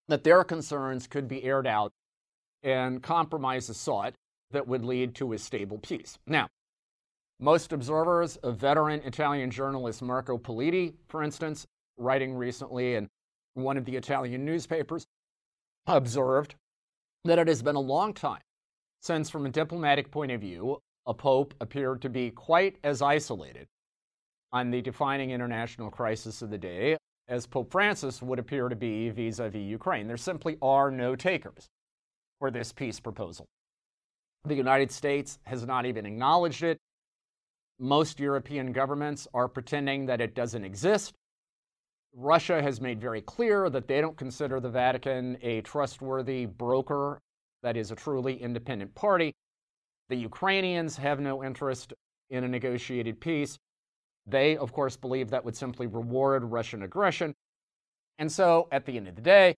that 0.07 0.23
their 0.23 0.45
concerns 0.45 1.05
could 1.05 1.27
be 1.27 1.43
aired 1.43 1.67
out 1.67 1.91
and 2.63 3.03
compromises 3.03 3.75
sought 3.75 4.13
that 4.51 4.69
would 4.69 4.85
lead 4.85 5.15
to 5.15 5.33
a 5.33 5.37
stable 5.37 5.77
peace. 5.79 6.17
Now, 6.25 6.47
most 7.41 7.73
observers, 7.73 8.37
a 8.41 8.53
veteran 8.53 9.01
Italian 9.01 9.51
journalist 9.51 10.01
Marco 10.01 10.37
Politi, 10.37 10.93
for 11.09 11.23
instance, 11.23 11.67
writing 11.97 12.33
recently 12.33 12.95
in 12.95 13.09
one 13.55 13.75
of 13.75 13.83
the 13.83 13.97
Italian 13.97 14.45
newspapers, 14.45 15.05
observed 15.87 16.55
that 17.23 17.39
it 17.39 17.47
has 17.47 17.61
been 17.61 17.75
a 17.75 17.79
long 17.79 18.13
time 18.13 18.41
since, 19.01 19.29
from 19.29 19.45
a 19.45 19.49
diplomatic 19.49 20.11
point 20.11 20.31
of 20.31 20.41
view, 20.41 20.79
a 21.05 21.13
pope 21.13 21.53
appeared 21.61 22.01
to 22.01 22.09
be 22.09 22.29
quite 22.29 22.77
as 22.83 23.01
isolated 23.01 23.67
on 24.51 24.71
the 24.71 24.81
defining 24.81 25.31
international 25.31 25.89
crisis 25.89 26.41
of 26.41 26.49
the 26.49 26.57
day 26.57 26.97
as 27.27 27.45
Pope 27.45 27.71
Francis 27.71 28.21
would 28.21 28.39
appear 28.39 28.69
to 28.69 28.75
be 28.75 29.09
vis 29.09 29.39
a 29.39 29.49
vis 29.49 29.61
Ukraine. 29.61 30.07
There 30.07 30.17
simply 30.17 30.57
are 30.61 30.91
no 30.91 31.15
takers 31.15 31.67
for 32.39 32.51
this 32.51 32.71
peace 32.71 32.99
proposal. 32.99 33.45
The 34.45 34.55
United 34.55 34.91
States 34.91 35.39
has 35.43 35.65
not 35.65 35.85
even 35.85 36.05
acknowledged 36.05 36.63
it. 36.63 36.77
Most 37.79 38.19
European 38.19 38.71
governments 38.71 39.27
are 39.33 39.47
pretending 39.47 40.05
that 40.05 40.21
it 40.21 40.35
doesn't 40.35 40.63
exist. 40.63 41.13
Russia 42.13 42.61
has 42.61 42.81
made 42.81 42.99
very 42.99 43.21
clear 43.21 43.69
that 43.69 43.87
they 43.87 44.01
don't 44.01 44.17
consider 44.17 44.59
the 44.59 44.69
Vatican 44.69 45.37
a 45.41 45.61
trustworthy 45.61 46.45
broker 46.45 47.19
that 47.63 47.77
is 47.77 47.91
a 47.91 47.95
truly 47.95 48.41
independent 48.41 48.93
party. 48.95 49.33
The 50.09 50.15
Ukrainians 50.15 50.97
have 50.97 51.19
no 51.19 51.43
interest 51.43 51.93
in 52.29 52.43
a 52.43 52.47
negotiated 52.47 53.19
peace. 53.19 53.57
They, 54.25 54.57
of 54.57 54.73
course, 54.73 54.97
believe 54.97 55.29
that 55.29 55.45
would 55.45 55.55
simply 55.55 55.87
reward 55.87 56.43
Russian 56.43 56.83
aggression. 56.83 57.33
And 58.19 58.31
so, 58.31 58.67
at 58.71 58.85
the 58.85 58.97
end 58.97 59.07
of 59.07 59.15
the 59.15 59.21
day, 59.21 59.55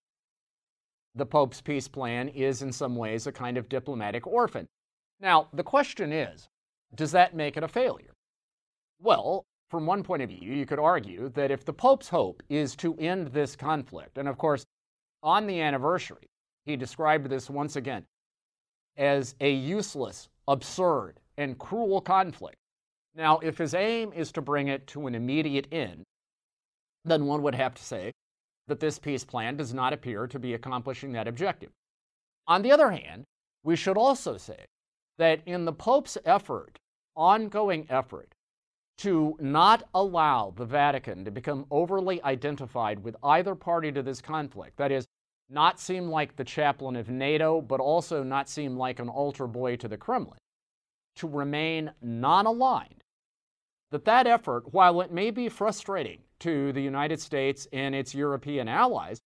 the 1.15 1.25
Pope's 1.25 1.61
peace 1.61 1.87
plan 1.87 2.29
is 2.29 2.61
in 2.61 2.71
some 2.71 2.95
ways 2.95 3.25
a 3.25 3.31
kind 3.31 3.57
of 3.57 3.69
diplomatic 3.69 4.27
orphan. 4.27 4.67
Now, 5.19 5.47
the 5.53 5.63
question 5.63 6.11
is 6.11 6.47
does 6.93 7.11
that 7.11 7.35
make 7.35 7.57
it 7.57 7.63
a 7.63 7.67
failure? 7.67 8.13
Well, 8.99 9.45
from 9.69 9.85
one 9.85 10.03
point 10.03 10.21
of 10.21 10.29
view, 10.29 10.51
you 10.51 10.65
could 10.65 10.79
argue 10.79 11.29
that 11.29 11.51
if 11.51 11.63
the 11.63 11.73
Pope's 11.73 12.09
hope 12.09 12.41
is 12.49 12.75
to 12.77 12.95
end 12.97 13.27
this 13.27 13.55
conflict, 13.55 14.17
and 14.17 14.27
of 14.27 14.37
course, 14.37 14.65
on 15.21 15.47
the 15.47 15.61
anniversary, 15.61 16.27
he 16.65 16.75
described 16.75 17.29
this 17.29 17.49
once 17.49 17.75
again 17.75 18.05
as 18.97 19.35
a 19.39 19.51
useless, 19.51 20.27
absurd, 20.47 21.19
and 21.37 21.57
cruel 21.57 22.01
conflict. 22.01 22.57
Now, 23.15 23.39
if 23.39 23.57
his 23.57 23.73
aim 23.73 24.11
is 24.13 24.31
to 24.33 24.41
bring 24.41 24.67
it 24.67 24.87
to 24.87 25.07
an 25.07 25.15
immediate 25.15 25.67
end, 25.71 26.03
then 27.05 27.25
one 27.25 27.41
would 27.43 27.55
have 27.55 27.73
to 27.75 27.83
say 27.83 28.11
that 28.67 28.79
this 28.79 28.99
peace 28.99 29.23
plan 29.23 29.57
does 29.57 29.73
not 29.73 29.93
appear 29.93 30.27
to 30.27 30.39
be 30.39 30.53
accomplishing 30.53 31.13
that 31.13 31.27
objective. 31.27 31.71
On 32.47 32.61
the 32.61 32.71
other 32.71 32.91
hand, 32.91 33.25
we 33.63 33.75
should 33.75 33.97
also 33.97 34.37
say 34.37 34.65
that 35.17 35.41
in 35.45 35.65
the 35.65 35.73
Pope's 35.73 36.17
effort, 36.25 36.77
ongoing 37.15 37.85
effort, 37.89 38.33
to 38.99 39.37
not 39.39 39.87
allow 39.95 40.53
the 40.57 40.65
Vatican 40.65 41.23
to 41.23 41.31
become 41.31 41.65
overly 41.71 42.21
identified 42.23 43.01
with 43.01 43.15
either 43.23 43.55
party 43.55 43.91
to 43.93 44.03
this 44.03 44.21
conflict, 44.21 44.75
that 44.77 44.91
is, 44.91 45.05
not 45.49 45.79
seem 45.79 46.09
like 46.09 46.35
the 46.35 46.43
chaplain 46.43 46.95
of 46.95 47.09
NATO, 47.09 47.61
but 47.61 47.79
also 47.79 48.23
not 48.23 48.49
seem 48.49 48.77
like 48.77 48.99
an 48.99 49.09
altar 49.09 49.47
boy 49.47 49.77
to 49.77 49.87
the 49.87 49.97
Kremlin, 49.97 50.37
to 51.15 51.27
remain 51.27 51.91
non 52.01 52.45
aligned, 52.45 53.03
that 53.89 54.05
that 54.05 54.27
effort, 54.27 54.73
while 54.73 55.01
it 55.01 55.11
may 55.11 55.31
be 55.31 55.49
frustrating 55.49 56.19
to 56.39 56.71
the 56.73 56.81
United 56.81 57.19
States 57.19 57.67
and 57.73 57.95
its 57.95 58.13
European 58.13 58.67
allies, 58.67 59.19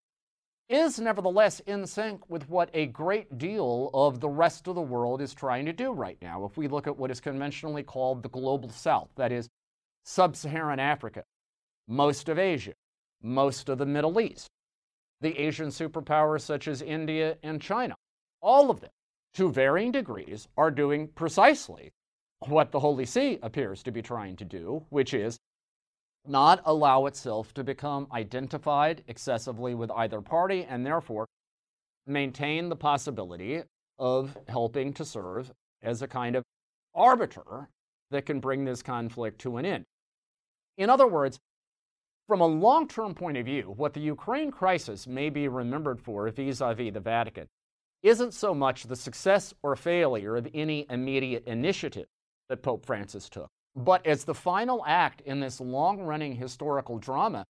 is 0.69 0.99
nevertheless 0.99 1.59
in 1.61 1.85
sync 1.85 2.29
with 2.29 2.49
what 2.49 2.69
a 2.73 2.85
great 2.85 3.37
deal 3.37 3.89
of 3.93 4.19
the 4.19 4.29
rest 4.29 4.67
of 4.67 4.75
the 4.75 4.81
world 4.81 5.21
is 5.21 5.33
trying 5.33 5.65
to 5.65 5.73
do 5.73 5.91
right 5.91 6.17
now. 6.21 6.45
If 6.45 6.57
we 6.57 6.67
look 6.67 6.87
at 6.87 6.97
what 6.97 7.11
is 7.11 7.19
conventionally 7.19 7.83
called 7.83 8.23
the 8.23 8.29
global 8.29 8.69
south, 8.69 9.09
that 9.15 9.31
is, 9.31 9.49
sub 10.03 10.35
Saharan 10.35 10.79
Africa, 10.79 11.23
most 11.87 12.29
of 12.29 12.37
Asia, 12.39 12.73
most 13.21 13.69
of 13.69 13.77
the 13.77 13.85
Middle 13.85 14.19
East, 14.19 14.49
the 15.21 15.37
Asian 15.39 15.69
superpowers 15.69 16.41
such 16.41 16.67
as 16.67 16.81
India 16.81 17.37
and 17.43 17.61
China, 17.61 17.95
all 18.41 18.69
of 18.69 18.81
them, 18.81 18.91
to 19.33 19.51
varying 19.51 19.91
degrees, 19.91 20.47
are 20.57 20.69
doing 20.71 21.07
precisely 21.07 21.91
what 22.47 22.71
the 22.71 22.79
Holy 22.79 23.05
See 23.05 23.39
appears 23.41 23.81
to 23.83 23.91
be 23.91 24.01
trying 24.01 24.35
to 24.35 24.45
do, 24.45 24.85
which 24.89 25.13
is 25.13 25.37
not 26.25 26.61
allow 26.65 27.05
itself 27.05 27.53
to 27.53 27.63
become 27.63 28.07
identified 28.11 29.03
excessively 29.07 29.75
with 29.75 29.91
either 29.91 30.21
party 30.21 30.65
and 30.69 30.85
therefore 30.85 31.25
maintain 32.05 32.69
the 32.69 32.75
possibility 32.75 33.61
of 33.99 34.37
helping 34.47 34.93
to 34.93 35.05
serve 35.05 35.51
as 35.81 36.01
a 36.01 36.07
kind 36.07 36.35
of 36.35 36.43
arbiter 36.95 37.69
that 38.11 38.25
can 38.25 38.39
bring 38.39 38.65
this 38.65 38.81
conflict 38.81 39.39
to 39.39 39.57
an 39.57 39.65
end. 39.65 39.85
In 40.77 40.89
other 40.89 41.07
words, 41.07 41.39
from 42.27 42.41
a 42.41 42.47
long 42.47 42.87
term 42.87 43.13
point 43.13 43.37
of 43.37 43.45
view, 43.45 43.73
what 43.75 43.93
the 43.93 43.99
Ukraine 43.99 44.51
crisis 44.51 45.05
may 45.07 45.29
be 45.29 45.47
remembered 45.47 46.01
for 46.01 46.29
vis 46.29 46.61
a 46.61 46.73
vis 46.73 46.93
the 46.93 46.99
Vatican 46.99 47.47
isn't 48.01 48.33
so 48.33 48.53
much 48.53 48.83
the 48.83 48.95
success 48.95 49.53
or 49.63 49.75
failure 49.75 50.35
of 50.35 50.47
any 50.53 50.85
immediate 50.89 51.45
initiative 51.45 52.07
that 52.49 52.61
Pope 52.61 52.85
Francis 52.85 53.29
took, 53.29 53.49
but 53.75 54.05
as 54.05 54.23
the 54.23 54.33
final 54.33 54.83
act 54.85 55.21
in 55.21 55.39
this 55.39 55.61
long 55.61 56.01
running 56.01 56.35
historical 56.35 56.97
drama 56.97 57.45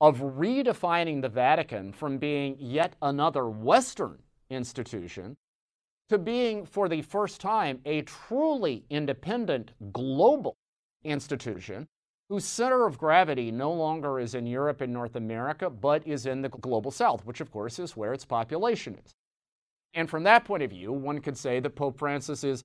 of 0.00 0.18
redefining 0.18 1.22
the 1.22 1.28
Vatican 1.28 1.92
from 1.92 2.18
being 2.18 2.56
yet 2.58 2.96
another 3.02 3.48
Western 3.48 4.18
institution 4.50 5.36
to 6.08 6.18
being, 6.18 6.66
for 6.66 6.88
the 6.88 7.02
first 7.02 7.40
time, 7.40 7.80
a 7.84 8.02
truly 8.02 8.84
independent 8.90 9.72
global 9.92 10.56
institution 11.04 11.86
whose 12.28 12.44
center 12.44 12.86
of 12.86 12.98
gravity 12.98 13.50
no 13.50 13.72
longer 13.72 14.18
is 14.18 14.34
in 14.34 14.46
Europe 14.46 14.80
and 14.80 14.92
North 14.92 15.16
America, 15.16 15.68
but 15.68 16.06
is 16.06 16.26
in 16.26 16.42
the 16.42 16.48
global 16.48 16.90
south, 16.90 17.24
which 17.26 17.40
of 17.40 17.50
course 17.50 17.78
is 17.78 17.96
where 17.96 18.12
its 18.12 18.24
population 18.24 18.98
is. 19.04 19.12
And 19.92 20.08
from 20.08 20.24
that 20.24 20.44
point 20.44 20.62
of 20.62 20.70
view, 20.70 20.92
one 20.92 21.20
could 21.20 21.36
say 21.36 21.60
that 21.60 21.76
Pope 21.76 21.98
Francis 21.98 22.42
is 22.42 22.62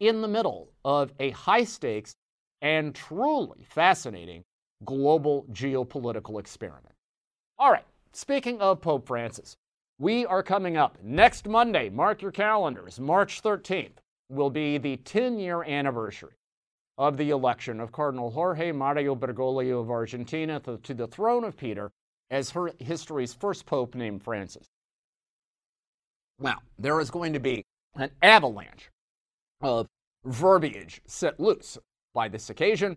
in 0.00 0.20
the 0.20 0.28
middle 0.28 0.70
of 0.84 1.12
a 1.20 1.30
high 1.30 1.64
stakes 1.64 2.14
and 2.60 2.94
truly 2.94 3.64
fascinating 3.68 4.42
global 4.84 5.44
geopolitical 5.52 6.40
experiment. 6.40 6.94
All 7.58 7.70
right, 7.70 7.86
speaking 8.12 8.60
of 8.60 8.80
Pope 8.80 9.06
Francis, 9.06 9.56
we 9.98 10.26
are 10.26 10.42
coming 10.42 10.76
up 10.76 10.98
next 11.02 11.46
Monday. 11.46 11.88
Mark 11.88 12.22
your 12.22 12.32
calendars. 12.32 12.98
March 12.98 13.42
13th 13.42 13.98
will 14.28 14.50
be 14.50 14.78
the 14.78 14.96
10 14.96 15.38
year 15.38 15.62
anniversary 15.62 16.32
of 17.02 17.16
the 17.16 17.30
election 17.30 17.80
of 17.80 17.90
Cardinal 17.90 18.30
Jorge 18.30 18.70
Mario 18.70 19.16
Bergoglio 19.16 19.80
of 19.80 19.90
Argentina 19.90 20.60
to, 20.60 20.94
the 20.94 21.08
throne 21.08 21.42
of 21.42 21.56
Peter 21.56 21.90
as 22.30 22.50
her, 22.50 22.70
history's 22.78 23.34
first 23.34 23.66
pope 23.66 23.96
named 23.96 24.22
Francis. 24.22 24.68
Now, 26.38 26.58
there 26.78 27.00
is 27.00 27.10
going 27.10 27.32
to 27.32 27.40
be 27.40 27.64
an 27.96 28.12
avalanche 28.22 28.88
of 29.60 29.88
verbiage 30.24 31.00
set 31.04 31.40
loose 31.40 31.76
by 32.14 32.28
this 32.28 32.50
occasion, 32.50 32.96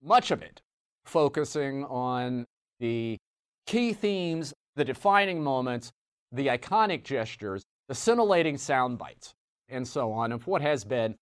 much 0.00 0.30
of 0.30 0.40
it 0.40 0.60
focusing 1.04 1.84
on 1.86 2.46
the 2.78 3.18
key 3.66 3.92
themes, 3.92 4.54
the 4.76 4.84
defining 4.84 5.42
moments, 5.42 5.90
the 6.30 6.46
iconic 6.46 7.02
gestures, 7.02 7.64
the 7.88 7.94
scintillating 7.94 8.56
sound 8.56 8.98
bites, 8.98 9.34
and 9.68 9.86
so 9.86 10.12
on 10.12 10.30
of 10.30 10.46
what 10.46 10.62
has 10.62 10.84
been, 10.84 11.16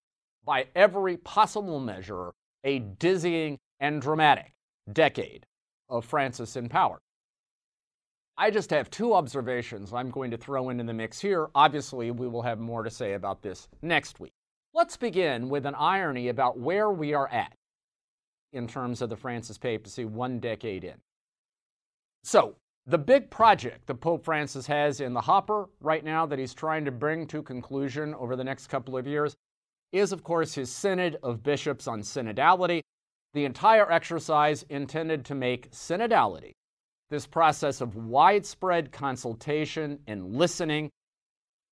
by 0.45 0.67
every 0.75 1.17
possible 1.17 1.81
measure, 1.81 2.33
a 2.65 2.79
dizzying 2.79 3.59
and 3.81 4.01
dramatic 4.01 4.53
decade 4.93 5.47
of 5.89 6.05
Francis 6.05 6.57
in 6.57 6.69
power. 6.69 7.01
I 8.37 8.51
just 8.51 8.71
have 8.71 8.91
two 8.91 9.15
observations 9.15 9.93
I'm 9.93 10.11
going 10.11 10.33
to 10.33 10.37
throw 10.37 10.71
into 10.71 10.85
the 10.85 10.93
mix 10.93 11.21
here. 11.21 11.49
Obviously, 11.55 12.11
we 12.11 12.27
will 12.27 12.43
have 12.43 12.59
more 12.59 12.83
to 12.83 12.91
say 12.91 13.13
about 13.13 13.43
this 13.43 13.69
next 13.81 14.19
week. 14.19 14.33
Let's 14.73 14.97
begin 14.97 15.49
with 15.49 15.67
an 15.67 15.77
irony 15.77 16.29
about 16.29 16.59
where 16.59 16.91
we 16.91 17.15
are 17.15 17.29
at 17.29 17.55
in 18.53 18.67
terms 18.67 19.03
of 19.03 19.11
the 19.11 19.17
Francis 19.17 19.57
papacy 19.57 20.05
one 20.05 20.41
decade 20.41 20.83
in. 20.83 20.95
So, 22.25 22.57
the 22.87 22.99
big 22.99 23.31
project 23.31 23.87
that 23.87 23.95
Pope 23.95 24.25
Francis 24.25 24.67
has 24.67 25.01
in 25.01 25.15
the 25.15 25.21
hopper 25.21 25.69
right 25.81 26.05
now 26.05 26.27
that 26.27 26.39
he's 26.39 26.53
trying 26.53 26.85
to 26.85 26.91
bring 26.91 27.27
to 27.29 27.43
conclusion 27.43 28.15
over 28.15 28.37
the 28.37 28.45
next 28.45 28.67
couple 28.67 28.97
of 28.97 29.07
years 29.07 29.37
is, 29.95 30.13
of 30.13 30.25
course, 30.25 30.55
his 30.55 30.71
Synod 30.71 31.19
of 31.23 31.43
Bishops 31.43 31.87
on 31.87 32.03
Synodality, 32.03 32.83
the 33.33 33.45
entire 33.45 33.91
exercise 33.91 34.65
intended 34.69 35.25
to 35.27 35.35
make 35.35 35.71
synodality 35.71 36.53
this 37.11 37.27
process 37.27 37.81
of 37.81 37.95
widespread 37.95 38.91
consultation 38.91 40.01
and 40.09 40.35
listening, 40.35 40.91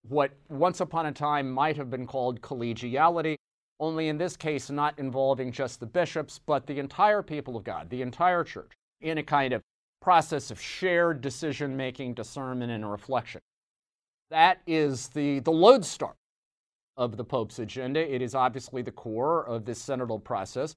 what 0.09 0.31
once 0.49 0.81
upon 0.81 1.07
a 1.07 1.13
time 1.13 1.51
might 1.51 1.77
have 1.77 1.91
been 1.91 2.07
called 2.07 2.41
collegiality, 2.41 3.37
only 3.81 4.07
in 4.07 4.19
this 4.19 4.37
case 4.37 4.71
not 4.71 4.97
involving 5.01 5.51
just 5.51 5.81
the 5.81 5.87
bishops, 5.87 6.39
but 6.47 6.67
the 6.67 6.79
entire 6.79 7.23
people 7.23 7.57
of 7.57 7.65
God, 7.65 7.91
the 7.91 8.03
entire 8.03 8.45
church, 8.45 8.71
in 9.01 9.19
a 9.19 9.23
kind 9.23 9.53
of 9.53 9.63
process 10.01 10.53
of 10.53 10.61
shared 10.61 11.21
decision 11.21 11.77
making, 11.77 12.15
discernment, 12.15 12.71
and 12.71 12.89
reflection. 12.89 13.41
That 14.31 14.61
is 14.67 15.09
the, 15.09 15.41
the 15.41 15.51
lodestar 15.51 16.15
of 16.97 17.17
the 17.17 17.25
Pope's 17.25 17.59
agenda. 17.59 18.01
It 18.01 18.23
is 18.23 18.35
obviously 18.35 18.83
the 18.83 18.93
core 18.93 19.47
of 19.47 19.65
this 19.65 19.85
synodal 19.85 20.23
process 20.23 20.75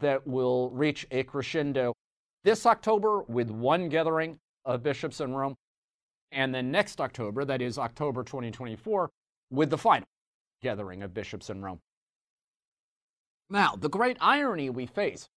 that 0.00 0.26
will 0.26 0.70
reach 0.70 1.06
a 1.10 1.22
crescendo 1.22 1.94
this 2.42 2.64
October 2.64 3.22
with 3.22 3.50
one 3.50 3.88
gathering 3.88 4.38
of 4.64 4.82
bishops 4.82 5.20
in 5.20 5.34
Rome, 5.34 5.56
and 6.32 6.54
then 6.54 6.70
next 6.70 7.00
October, 7.00 7.44
that 7.44 7.60
is 7.60 7.78
October 7.78 8.22
2024, 8.22 9.10
with 9.50 9.68
the 9.70 9.78
final 9.78 10.06
gathering 10.62 11.02
of 11.02 11.12
bishops 11.12 11.50
in 11.50 11.60
Rome. 11.60 11.80
Now, 13.50 13.74
the 13.76 13.88
great 13.88 14.16
irony 14.20 14.70
we 14.70 14.86
face 14.86 15.28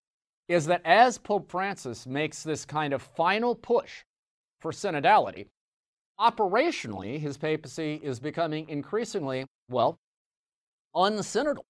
is 0.48 0.66
that 0.66 0.82
as 0.84 1.18
Pope 1.18 1.50
Francis 1.50 2.06
makes 2.06 2.42
this 2.42 2.64
kind 2.64 2.94
of 2.94 3.02
final 3.02 3.54
push 3.54 4.04
for 4.60 4.72
synodality, 4.72 5.46
operationally, 6.18 7.18
his 7.18 7.36
papacy 7.36 8.00
is 8.02 8.20
becoming 8.20 8.68
increasingly, 8.68 9.46
well, 9.68 9.98
unsynodal. 10.94 11.64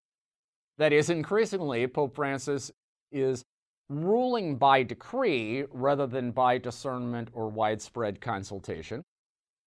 That 0.78 0.92
is, 0.92 1.10
increasingly, 1.10 1.86
Pope 1.86 2.14
Francis 2.14 2.70
is 3.12 3.44
ruling 3.88 4.56
by 4.56 4.82
decree 4.82 5.64
rather 5.70 6.06
than 6.06 6.30
by 6.30 6.58
discernment 6.58 7.28
or 7.32 7.48
widespread 7.48 8.20
consultation, 8.20 9.04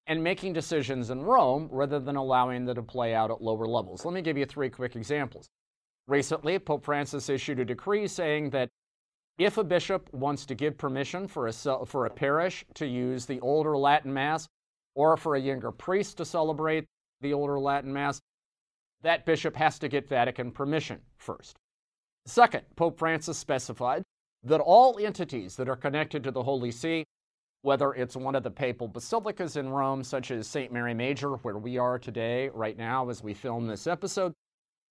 and 0.07 0.23
making 0.23 0.53
decisions 0.53 1.11
in 1.11 1.23
Rome 1.23 1.69
rather 1.71 2.01
than 2.01 2.17
allowing 2.17 2.65
them 2.65 2.75
to 2.75 2.83
play 2.83 3.15
out 3.15 3.31
at 3.31 3.43
lower 3.43 3.67
levels. 3.67 4.05
Let 4.05 4.15
me 4.15 4.23
give 4.23 4.39
you 4.39 4.47
three 4.47 4.71
quick 4.71 4.97
examples. 4.97 5.49
Recently, 6.09 6.59
Pope 6.59 6.85
Francis 6.85 7.29
issued 7.29 7.59
a 7.59 7.65
decree 7.65 8.07
saying 8.07 8.51
that 8.51 8.71
if 9.39 9.59
a 9.59 9.65
bishop 9.65 10.13
wants 10.15 10.47
to 10.47 10.55
give 10.55 10.79
permission 10.79 11.29
for 11.29 11.49
a, 11.49 11.53
for 11.53 12.07
a 12.07 12.11
parish 12.11 12.65
to 12.75 12.87
use 12.87 13.27
the 13.27 13.41
older 13.41 13.77
Latin 13.77 14.13
Mass 14.13 14.49
or 14.95 15.17
for 15.17 15.35
a 15.35 15.41
younger 15.41 15.71
priest 15.71 16.17
to 16.17 16.25
celebrate 16.25 16.87
the 17.21 17.33
older 17.33 17.59
Latin 17.59 17.93
Mass, 17.93 18.21
that 19.03 19.27
bishop 19.27 19.57
has 19.57 19.79
to 19.79 19.89
get 19.89 20.09
Vatican 20.09 20.51
permission 20.51 21.01
first. 21.19 21.57
Second, 22.25 22.63
Pope 22.75 22.99
Francis 22.99 23.39
specified 23.39 24.03
that 24.43 24.61
all 24.61 24.99
entities 24.99 25.57
that 25.57 25.69
are 25.69 25.77
connected 25.77 26.25
to 26.25 26.31
the 26.31 26.43
Holy 26.43 26.71
See, 26.71 27.05
whether 27.63 27.93
it's 27.95 28.17
one 28.17 28.35
of 28.35 28.43
the 28.43 28.51
papal 28.51 28.89
basilicas 28.89 29.57
in 29.57 29.69
Rome, 29.69 30.05
such 30.05 30.31
as 30.31 30.47
St. 30.47 30.73
Mary 30.73 30.95
Major, 30.95 31.37
where 31.37 31.59
we 31.59 31.79
are 31.79 31.99
today, 31.99 32.49
right 32.51 32.77
now, 32.77 33.09
as 33.09 33.23
we 33.23 33.35
film 33.35 33.67
this 33.67 33.87
episode, 33.87 34.33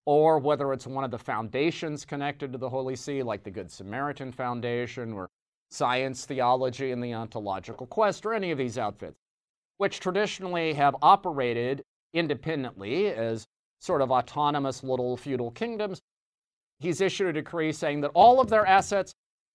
or 0.04 0.38
whether 0.38 0.72
it's 0.72 0.86
one 0.86 1.04
of 1.04 1.10
the 1.10 1.18
foundations 1.18 2.04
connected 2.04 2.52
to 2.52 2.58
the 2.58 2.68
Holy 2.68 2.96
See, 2.96 3.22
like 3.22 3.44
the 3.44 3.50
Good 3.50 3.70
Samaritan 3.70 4.30
Foundation, 4.30 5.12
or 5.12 5.28
Science 5.70 6.24
Theology 6.26 6.92
and 6.92 7.02
the 7.02 7.14
Ontological 7.14 7.86
Quest, 7.86 8.24
or 8.24 8.34
any 8.34 8.50
of 8.50 8.58
these 8.58 8.78
outfits, 8.78 9.18
which 9.78 10.00
traditionally 10.00 10.74
have 10.74 10.96
operated 11.02 11.82
independently 12.16 13.08
as 13.08 13.46
sort 13.80 14.00
of 14.00 14.10
autonomous 14.10 14.82
little 14.82 15.16
feudal 15.16 15.50
kingdoms, 15.50 16.00
he's 16.78 17.00
issued 17.00 17.28
a 17.28 17.32
decree 17.32 17.72
saying 17.72 18.00
that 18.00 18.10
all 18.14 18.40
of 18.40 18.48
their 18.48 18.66
assets 18.66 19.14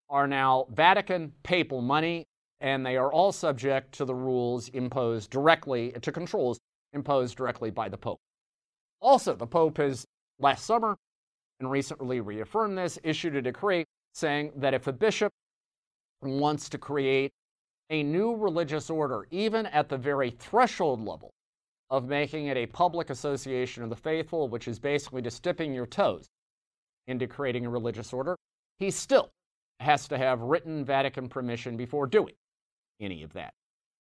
are 0.09 0.27
now 0.27 0.67
Vatican 0.71 1.31
papal 1.43 1.81
money, 1.81 2.25
and 2.59 2.85
they 2.85 2.97
are 2.97 3.11
all 3.11 3.31
subject 3.31 3.93
to 3.93 4.05
the 4.05 4.13
rules 4.13 4.69
imposed 4.69 5.29
directly, 5.31 5.91
to 6.01 6.11
controls 6.11 6.59
imposed 6.93 7.35
directly 7.35 7.71
by 7.71 7.89
the 7.89 7.97
Pope. 7.97 8.19
Also, 9.01 9.33
the 9.33 9.47
Pope 9.47 9.77
has 9.77 10.05
last 10.39 10.65
summer 10.65 10.95
and 11.59 11.71
recently 11.71 12.19
reaffirmed 12.19 12.77
this, 12.77 12.99
issued 13.03 13.35
a 13.35 13.41
decree 13.41 13.85
saying 14.13 14.51
that 14.55 14.73
if 14.73 14.87
a 14.87 14.93
bishop 14.93 15.31
wants 16.21 16.69
to 16.69 16.77
create 16.77 17.31
a 17.89 18.03
new 18.03 18.35
religious 18.35 18.89
order, 18.89 19.25
even 19.31 19.65
at 19.67 19.89
the 19.89 19.97
very 19.97 20.29
threshold 20.29 21.03
level 21.03 21.31
of 21.91 22.07
making 22.07 22.47
it 22.47 22.55
a 22.55 22.65
public 22.65 23.09
association 23.09 23.83
of 23.83 23.89
the 23.89 23.95
faithful, 23.95 24.47
which 24.47 24.67
is 24.67 24.79
basically 24.79 25.21
just 25.21 25.43
dipping 25.43 25.73
your 25.73 25.85
toes 25.85 26.25
into 27.05 27.27
creating 27.27 27.65
a 27.65 27.69
religious 27.69 28.13
order, 28.13 28.37
he 28.79 28.89
still 28.89 29.29
has 29.81 30.07
to 30.07 30.17
have 30.17 30.41
written 30.41 30.85
Vatican 30.85 31.27
permission 31.27 31.75
before 31.75 32.07
doing 32.07 32.33
any 33.01 33.23
of 33.23 33.33
that. 33.33 33.53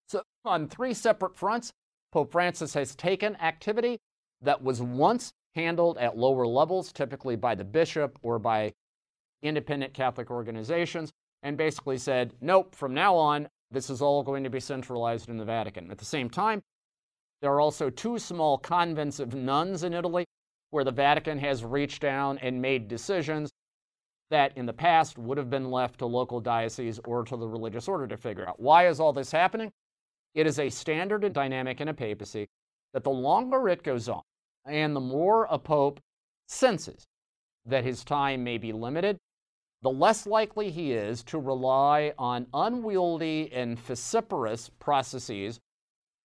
So, 0.06 0.22
on 0.44 0.68
three 0.68 0.94
separate 0.94 1.36
fronts, 1.36 1.72
Pope 2.12 2.30
Francis 2.30 2.74
has 2.74 2.94
taken 2.94 3.34
activity 3.36 3.98
that 4.40 4.62
was 4.62 4.80
once 4.80 5.32
handled 5.56 5.98
at 5.98 6.16
lower 6.16 6.46
levels, 6.46 6.92
typically 6.92 7.34
by 7.34 7.56
the 7.56 7.64
bishop 7.64 8.18
or 8.22 8.38
by 8.38 8.72
independent 9.42 9.94
Catholic 9.94 10.30
organizations, 10.30 11.10
and 11.42 11.56
basically 11.56 11.98
said, 11.98 12.34
nope, 12.40 12.74
from 12.74 12.94
now 12.94 13.16
on, 13.16 13.48
this 13.70 13.90
is 13.90 14.02
all 14.02 14.22
going 14.22 14.44
to 14.44 14.50
be 14.50 14.60
centralized 14.60 15.28
in 15.28 15.38
the 15.38 15.44
Vatican. 15.44 15.90
At 15.90 15.98
the 15.98 16.04
same 16.04 16.30
time, 16.30 16.62
there 17.40 17.52
are 17.52 17.60
also 17.60 17.90
two 17.90 18.18
small 18.18 18.58
convents 18.58 19.18
of 19.18 19.34
nuns 19.34 19.82
in 19.82 19.94
Italy 19.94 20.26
where 20.70 20.84
the 20.84 20.90
Vatican 20.92 21.38
has 21.38 21.64
reached 21.64 22.02
down 22.02 22.38
and 22.38 22.60
made 22.60 22.88
decisions 22.88 23.50
that 24.30 24.56
in 24.56 24.66
the 24.66 24.72
past 24.72 25.18
would 25.18 25.38
have 25.38 25.50
been 25.50 25.70
left 25.70 25.98
to 25.98 26.06
local 26.06 26.40
dioceses 26.40 27.00
or 27.04 27.24
to 27.24 27.36
the 27.36 27.48
religious 27.48 27.88
order 27.88 28.06
to 28.06 28.16
figure 28.16 28.48
out. 28.48 28.60
Why 28.60 28.86
is 28.86 29.00
all 29.00 29.12
this 29.12 29.32
happening? 29.32 29.72
It 30.34 30.46
is 30.46 30.58
a 30.58 30.70
standard 30.70 31.32
dynamic 31.32 31.80
in 31.80 31.88
a 31.88 31.94
papacy 31.94 32.48
that 32.92 33.02
the 33.02 33.10
longer 33.10 33.68
it 33.68 33.82
goes 33.82 34.08
on 34.08 34.22
and 34.64 34.94
the 34.94 35.00
more 35.00 35.46
a 35.50 35.58
pope 35.58 36.00
senses 36.46 37.04
that 37.66 37.84
his 37.84 38.04
time 38.04 38.44
may 38.44 38.58
be 38.58 38.72
limited, 38.72 39.18
the 39.82 39.90
less 39.90 40.26
likely 40.26 40.70
he 40.70 40.92
is 40.92 41.22
to 41.24 41.38
rely 41.38 42.12
on 42.18 42.46
unwieldy 42.52 43.50
and 43.52 43.78
vociferous 43.78 44.70
processes 44.78 45.58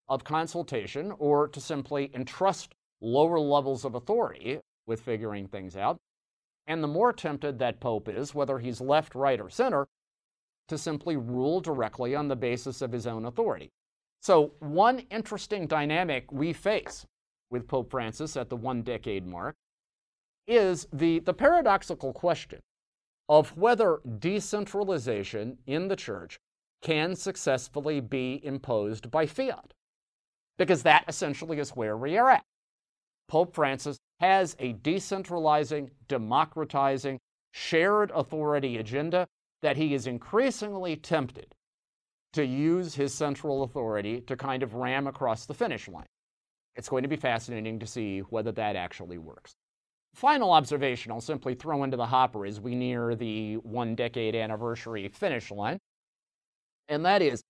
of 0.08 0.24
consultation 0.24 1.12
or 1.18 1.48
to 1.48 1.60
simply 1.60 2.12
entrust 2.14 2.74
lower 3.02 3.40
levels 3.40 3.86
of 3.86 3.96
authority 3.96 4.60
with 4.86 5.02
figuring 5.02 5.48
things 5.48 5.76
out. 5.76 5.98
And 6.68 6.84
the 6.84 6.88
more 6.88 7.14
tempted 7.14 7.60
that 7.60 7.80
pope 7.80 8.08
is, 8.08 8.34
whether 8.34 8.60
he's 8.60 8.82
left, 8.82 9.16
right, 9.16 9.40
or 9.40 9.50
center, 9.50 9.88
to 10.68 10.78
simply 10.78 11.16
rule 11.16 11.62
directly 11.62 12.16
on 12.16 12.28
the 12.28 12.36
basis 12.36 12.82
of 12.82 12.92
his 12.92 13.06
own 13.06 13.26
authority. 13.26 13.70
So, 14.22 14.54
one 14.60 15.00
interesting 15.12 15.68
dynamic 15.68 16.32
we 16.32 16.54
face 16.54 17.06
with 17.52 17.68
Pope 17.68 17.92
Francis 17.92 18.36
at 18.36 18.50
the 18.50 18.56
one 18.56 18.82
decade 18.82 19.28
mark 19.28 19.56
is 20.48 20.88
the, 20.92 21.20
the 21.20 21.34
paradoxical 21.34 22.12
question 22.14 22.60
of 23.30 23.56
whether 23.58 24.00
decentralization 24.20 25.58
in 25.68 25.88
the 25.88 25.96
church 25.96 26.40
can 26.82 27.16
successfully 27.16 28.00
be 28.00 28.44
imposed 28.44 29.10
by 29.10 29.26
fiat. 29.26 29.74
Because 30.58 30.84
that 30.84 31.06
essentially 31.08 31.60
is 31.60 31.72
where 31.72 31.98
we 31.98 32.18
are 32.18 32.30
at. 32.30 32.44
Pope 33.28 33.54
Francis 33.54 33.98
has 34.20 34.56
a 34.60 34.74
decentralizing, 34.74 35.90
democratizing, 36.08 37.20
shared 37.52 38.12
authority 38.12 38.78
agenda 38.78 39.28
that 39.62 39.78
he 39.78 39.94
is 39.94 40.08
increasingly 40.08 40.96
tempted 40.96 41.54
to 42.34 42.46
use 42.46 42.96
his 42.96 43.14
central 43.14 43.64
authority 43.64 44.22
to 44.22 44.36
kind 44.36 44.62
of 44.62 44.74
ram 44.74 45.08
across 45.08 45.46
the 45.46 45.54
finish 45.54 45.88
line. 45.88 46.06
It's 46.76 46.90
going 46.90 47.04
to 47.04 47.10
be 47.10 47.16
fascinating 47.16 47.80
to 47.80 47.88
see 47.88 48.20
whether 48.20 48.52
that 48.52 48.76
actually 48.76 49.18
works. 49.18 49.54
Final 50.14 50.52
observation 50.52 51.12
I'll 51.12 51.22
simply 51.22 51.56
throw 51.56 51.84
into 51.84 51.98
the 51.98 52.06
hopper 52.06 52.46
as 52.46 52.60
we 52.60 52.76
near 52.76 53.16
the 53.16 53.56
one 53.56 53.96
decade 53.96 54.36
anniversary 54.36 55.08
finish 55.08 55.52
line, 55.52 55.78
and 56.88 57.06
that 57.06 57.22
is 57.22 57.42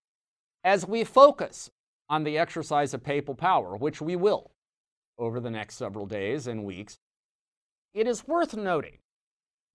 as 0.63 0.87
we 0.87 1.03
focus 1.03 1.69
on 2.09 2.23
the 2.23 2.37
exercise 2.37 2.93
of 2.93 3.03
papal 3.03 3.35
power, 3.35 3.75
which 3.75 4.01
we 4.01 4.15
will 4.15 4.51
over 5.17 5.39
the 5.39 5.49
next 5.49 5.75
several 5.75 6.05
days 6.05 6.47
and 6.47 6.63
weeks, 6.63 6.97
it 7.93 8.07
is 8.07 8.27
worth 8.27 8.55
noting 8.55 8.97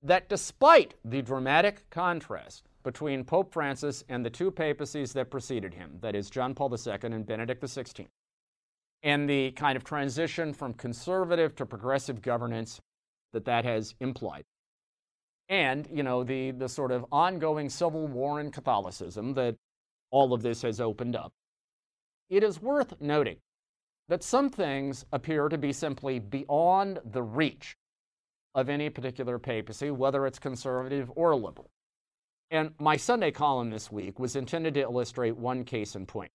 that 0.03 0.29
despite 0.29 0.95
the 1.05 1.23
dramatic 1.23 1.89
contrast 1.91 2.65
between 2.83 3.25
Pope 3.25 3.53
Francis 3.53 4.05
and 4.09 4.25
the 4.25 4.31
two 4.31 4.51
papacies 4.51 5.13
that 5.13 5.31
preceded 5.31 5.75
him, 5.75 5.99
that 6.01 6.15
is, 6.15 6.31
John 6.31 6.55
Paul 6.55 6.75
II 6.75 6.95
and 7.03 7.27
Benedict 7.27 7.63
XVI, 7.63 8.07
and 9.03 9.29
the 9.29 9.51
kind 9.53 9.77
of 9.77 9.85
transition 9.85 10.53
from 10.53 10.75
conservative 10.75 11.55
to 11.57 11.67
progressive 11.67 12.23
governance 12.23 12.81
that 13.33 13.45
that 13.45 13.65
has 13.65 13.95
implied. 14.01 14.45
And, 15.49 15.89
you 15.93 16.03
know, 16.03 16.23
the, 16.23 16.53
the 16.53 16.69
sort 16.69 16.93
of 16.93 17.05
ongoing 17.11 17.69
civil 17.69 18.07
war 18.07 18.41
in 18.41 18.51
Catholicism 18.51 19.35
that 19.35 19.57
all 20.11 20.33
of 20.33 20.43
this 20.43 20.63
has 20.63 20.81
opened 20.81 21.17
up. 21.17 21.33
It 22.31 22.45
is 22.45 22.63
worth 22.63 23.01
noting 23.01 23.39
that 24.09 24.23
some 24.23 24.51
things 24.51 25.05
appear 25.13 25.49
to 25.49 25.59
be 25.59 25.73
simply 25.73 26.21
beyond 26.21 27.01
the 27.05 27.23
reach 27.23 27.77
of 28.55 28.69
any 28.69 28.89
particular 28.89 29.39
papacy, 29.41 29.91
whether 29.91 30.27
it's 30.27 30.39
conservative 30.39 31.11
or 31.17 31.35
liberal. 31.35 31.71
And 32.51 32.73
my 32.79 32.97
Sunday 32.97 33.33
column 33.33 33.71
this 33.71 33.91
week 33.91 34.19
was 34.19 34.37
intended 34.37 34.75
to 34.75 34.81
illustrate 34.81 35.37
one 35.37 35.65
case 35.65 35.97
in 35.97 36.07
point. 36.07 36.31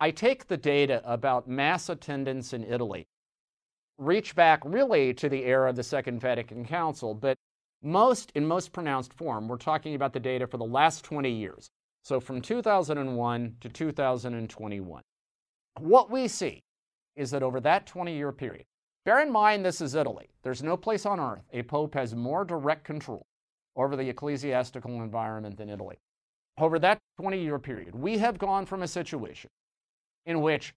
I 0.00 0.10
take 0.10 0.48
the 0.48 0.56
data 0.56 1.00
about 1.04 1.48
mass 1.48 1.88
attendance 1.88 2.52
in 2.52 2.64
Italy, 2.64 3.06
reach 3.98 4.34
back 4.34 4.62
really 4.64 5.14
to 5.14 5.28
the 5.28 5.44
era 5.44 5.70
of 5.70 5.76
the 5.76 5.82
Second 5.84 6.20
Vatican 6.20 6.64
Council, 6.64 7.14
but 7.14 7.38
most, 7.82 8.32
in 8.34 8.46
most 8.46 8.72
pronounced 8.72 9.12
form, 9.12 9.46
we're 9.46 9.58
talking 9.58 9.94
about 9.94 10.12
the 10.12 10.20
data 10.20 10.46
for 10.46 10.56
the 10.56 10.64
last 10.64 11.04
20 11.04 11.30
years. 11.30 11.70
So 12.04 12.20
from 12.20 12.42
2001 12.42 13.56
to 13.60 13.68
2021. 13.68 15.02
What 15.80 16.10
we 16.10 16.28
see 16.28 16.62
is 17.16 17.30
that 17.30 17.42
over 17.42 17.60
that 17.60 17.86
20 17.86 18.14
year 18.14 18.30
period, 18.30 18.66
bear 19.06 19.20
in 19.20 19.32
mind 19.32 19.64
this 19.64 19.80
is 19.80 19.94
Italy. 19.94 20.28
There's 20.42 20.62
no 20.62 20.76
place 20.76 21.06
on 21.06 21.18
earth 21.18 21.44
a 21.52 21.62
pope 21.62 21.94
has 21.94 22.14
more 22.14 22.44
direct 22.44 22.84
control 22.84 23.24
over 23.74 23.96
the 23.96 24.08
ecclesiastical 24.08 25.02
environment 25.02 25.56
than 25.56 25.70
Italy. 25.70 25.96
Over 26.58 26.78
that 26.80 26.98
20 27.18 27.42
year 27.42 27.58
period, 27.58 27.94
we 27.94 28.18
have 28.18 28.38
gone 28.38 28.66
from 28.66 28.82
a 28.82 28.88
situation 28.88 29.50
in 30.26 30.42
which 30.42 30.74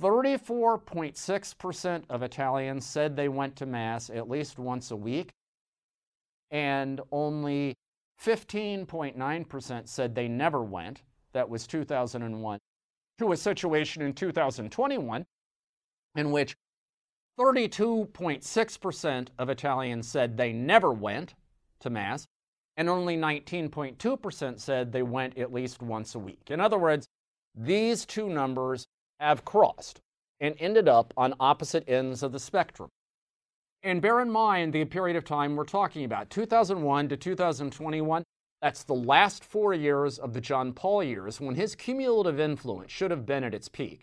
34.6% 0.00 2.04
of 2.08 2.22
Italians 2.22 2.86
said 2.86 3.16
they 3.16 3.28
went 3.28 3.56
to 3.56 3.66
Mass 3.66 4.10
at 4.10 4.30
least 4.30 4.60
once 4.60 4.92
a 4.92 4.96
week, 4.96 5.32
and 6.52 7.00
only 7.10 7.74
15.9% 8.24 9.88
said 9.88 10.14
they 10.14 10.28
never 10.28 10.62
went. 10.62 11.02
That 11.32 11.48
was 11.48 11.66
2001. 11.66 12.58
To 13.18 13.32
a 13.32 13.36
situation 13.36 14.02
in 14.02 14.12
2021 14.12 15.26
in 16.16 16.30
which 16.30 16.56
32.6% 17.38 19.28
of 19.38 19.48
Italians 19.48 20.08
said 20.08 20.36
they 20.36 20.52
never 20.52 20.92
went 20.92 21.34
to 21.80 21.90
Mass, 21.90 22.26
and 22.76 22.88
only 22.88 23.16
19.2% 23.16 24.58
said 24.58 24.90
they 24.90 25.02
went 25.02 25.38
at 25.38 25.52
least 25.52 25.82
once 25.82 26.14
a 26.14 26.18
week. 26.18 26.50
In 26.50 26.60
other 26.60 26.78
words, 26.78 27.06
these 27.54 28.04
two 28.04 28.28
numbers 28.28 28.86
have 29.20 29.44
crossed 29.44 30.00
and 30.40 30.54
ended 30.58 30.88
up 30.88 31.12
on 31.16 31.34
opposite 31.40 31.88
ends 31.88 32.22
of 32.22 32.32
the 32.32 32.38
spectrum. 32.38 32.88
And 33.82 34.02
bear 34.02 34.20
in 34.20 34.30
mind 34.30 34.72
the 34.72 34.84
period 34.86 35.16
of 35.16 35.24
time 35.24 35.54
we're 35.54 35.64
talking 35.64 36.04
about 36.04 36.30
2001 36.30 37.08
to 37.10 37.16
2021. 37.16 38.24
That's 38.60 38.82
the 38.82 38.94
last 38.94 39.44
four 39.44 39.72
years 39.72 40.18
of 40.18 40.32
the 40.32 40.40
John 40.40 40.72
Paul 40.72 41.04
years 41.04 41.40
when 41.40 41.54
his 41.54 41.76
cumulative 41.76 42.40
influence 42.40 42.90
should 42.90 43.12
have 43.12 43.24
been 43.24 43.44
at 43.44 43.54
its 43.54 43.68
peak. 43.68 44.02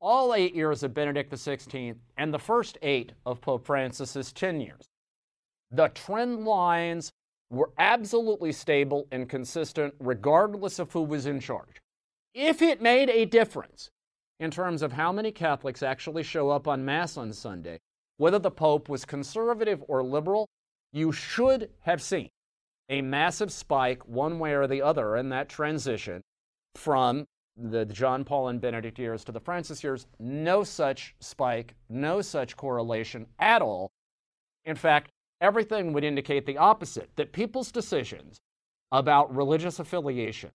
All 0.00 0.34
eight 0.34 0.56
years 0.56 0.82
of 0.82 0.92
Benedict 0.92 1.32
XVI 1.32 1.94
and 2.16 2.34
the 2.34 2.38
first 2.38 2.78
eight 2.82 3.12
of 3.24 3.40
Pope 3.40 3.64
Francis's 3.64 4.32
10 4.32 4.60
years. 4.60 4.86
The 5.70 5.88
trend 5.88 6.44
lines 6.44 7.12
were 7.48 7.70
absolutely 7.78 8.50
stable 8.50 9.06
and 9.12 9.28
consistent 9.28 9.94
regardless 10.00 10.80
of 10.80 10.92
who 10.92 11.02
was 11.02 11.26
in 11.26 11.38
charge. 11.38 11.80
If 12.34 12.60
it 12.60 12.82
made 12.82 13.08
a 13.08 13.24
difference 13.24 13.88
in 14.40 14.50
terms 14.50 14.82
of 14.82 14.92
how 14.92 15.12
many 15.12 15.30
Catholics 15.30 15.82
actually 15.82 16.24
show 16.24 16.50
up 16.50 16.66
on 16.66 16.84
Mass 16.84 17.16
on 17.16 17.32
Sunday, 17.32 17.78
whether 18.18 18.38
the 18.38 18.50
Pope 18.50 18.88
was 18.88 19.04
conservative 19.04 19.82
or 19.88 20.02
liberal, 20.02 20.48
you 20.92 21.12
should 21.12 21.70
have 21.80 22.02
seen 22.02 22.30
a 22.88 23.02
massive 23.02 23.52
spike 23.52 24.06
one 24.06 24.38
way 24.38 24.54
or 24.54 24.66
the 24.66 24.82
other 24.82 25.16
in 25.16 25.28
that 25.30 25.48
transition 25.48 26.22
from 26.74 27.26
the 27.56 27.84
John 27.86 28.24
Paul 28.24 28.48
and 28.48 28.60
Benedict 28.60 28.98
years 28.98 29.24
to 29.24 29.32
the 29.32 29.40
Francis 29.40 29.82
years. 29.82 30.06
No 30.18 30.62
such 30.62 31.14
spike, 31.20 31.74
no 31.88 32.20
such 32.20 32.56
correlation 32.56 33.26
at 33.38 33.62
all. 33.62 33.90
In 34.64 34.76
fact, 34.76 35.10
everything 35.40 35.92
would 35.92 36.04
indicate 36.04 36.46
the 36.46 36.58
opposite 36.58 37.10
that 37.16 37.32
people's 37.32 37.72
decisions 37.72 38.38
about 38.92 39.34
religious 39.34 39.78
affiliation 39.78 40.50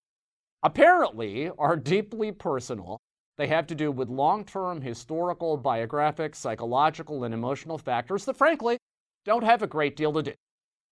apparently 0.63 1.49
are 1.57 1.75
deeply 1.75 2.31
personal 2.31 2.99
they 3.41 3.47
have 3.47 3.65
to 3.65 3.73
do 3.73 3.91
with 3.91 4.07
long 4.07 4.45
term 4.45 4.81
historical, 4.81 5.57
biographic, 5.57 6.35
psychological, 6.35 7.23
and 7.23 7.33
emotional 7.33 7.79
factors 7.79 8.23
that, 8.25 8.37
frankly, 8.37 8.77
don't 9.25 9.43
have 9.43 9.63
a 9.63 9.67
great 9.67 9.95
deal 9.95 10.13
to 10.13 10.21
do 10.21 10.33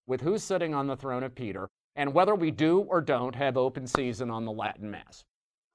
with 0.08 0.22
who's 0.22 0.42
sitting 0.42 0.74
on 0.74 0.88
the 0.88 0.96
throne 0.96 1.22
of 1.22 1.36
Peter 1.36 1.70
and 1.96 2.12
whether 2.12 2.34
we 2.34 2.50
do 2.50 2.80
or 2.80 3.02
don't 3.02 3.36
have 3.36 3.56
open 3.56 3.86
season 3.86 4.32
on 4.32 4.46
the 4.46 4.52
Latin 4.52 4.90
Mass. 4.90 5.24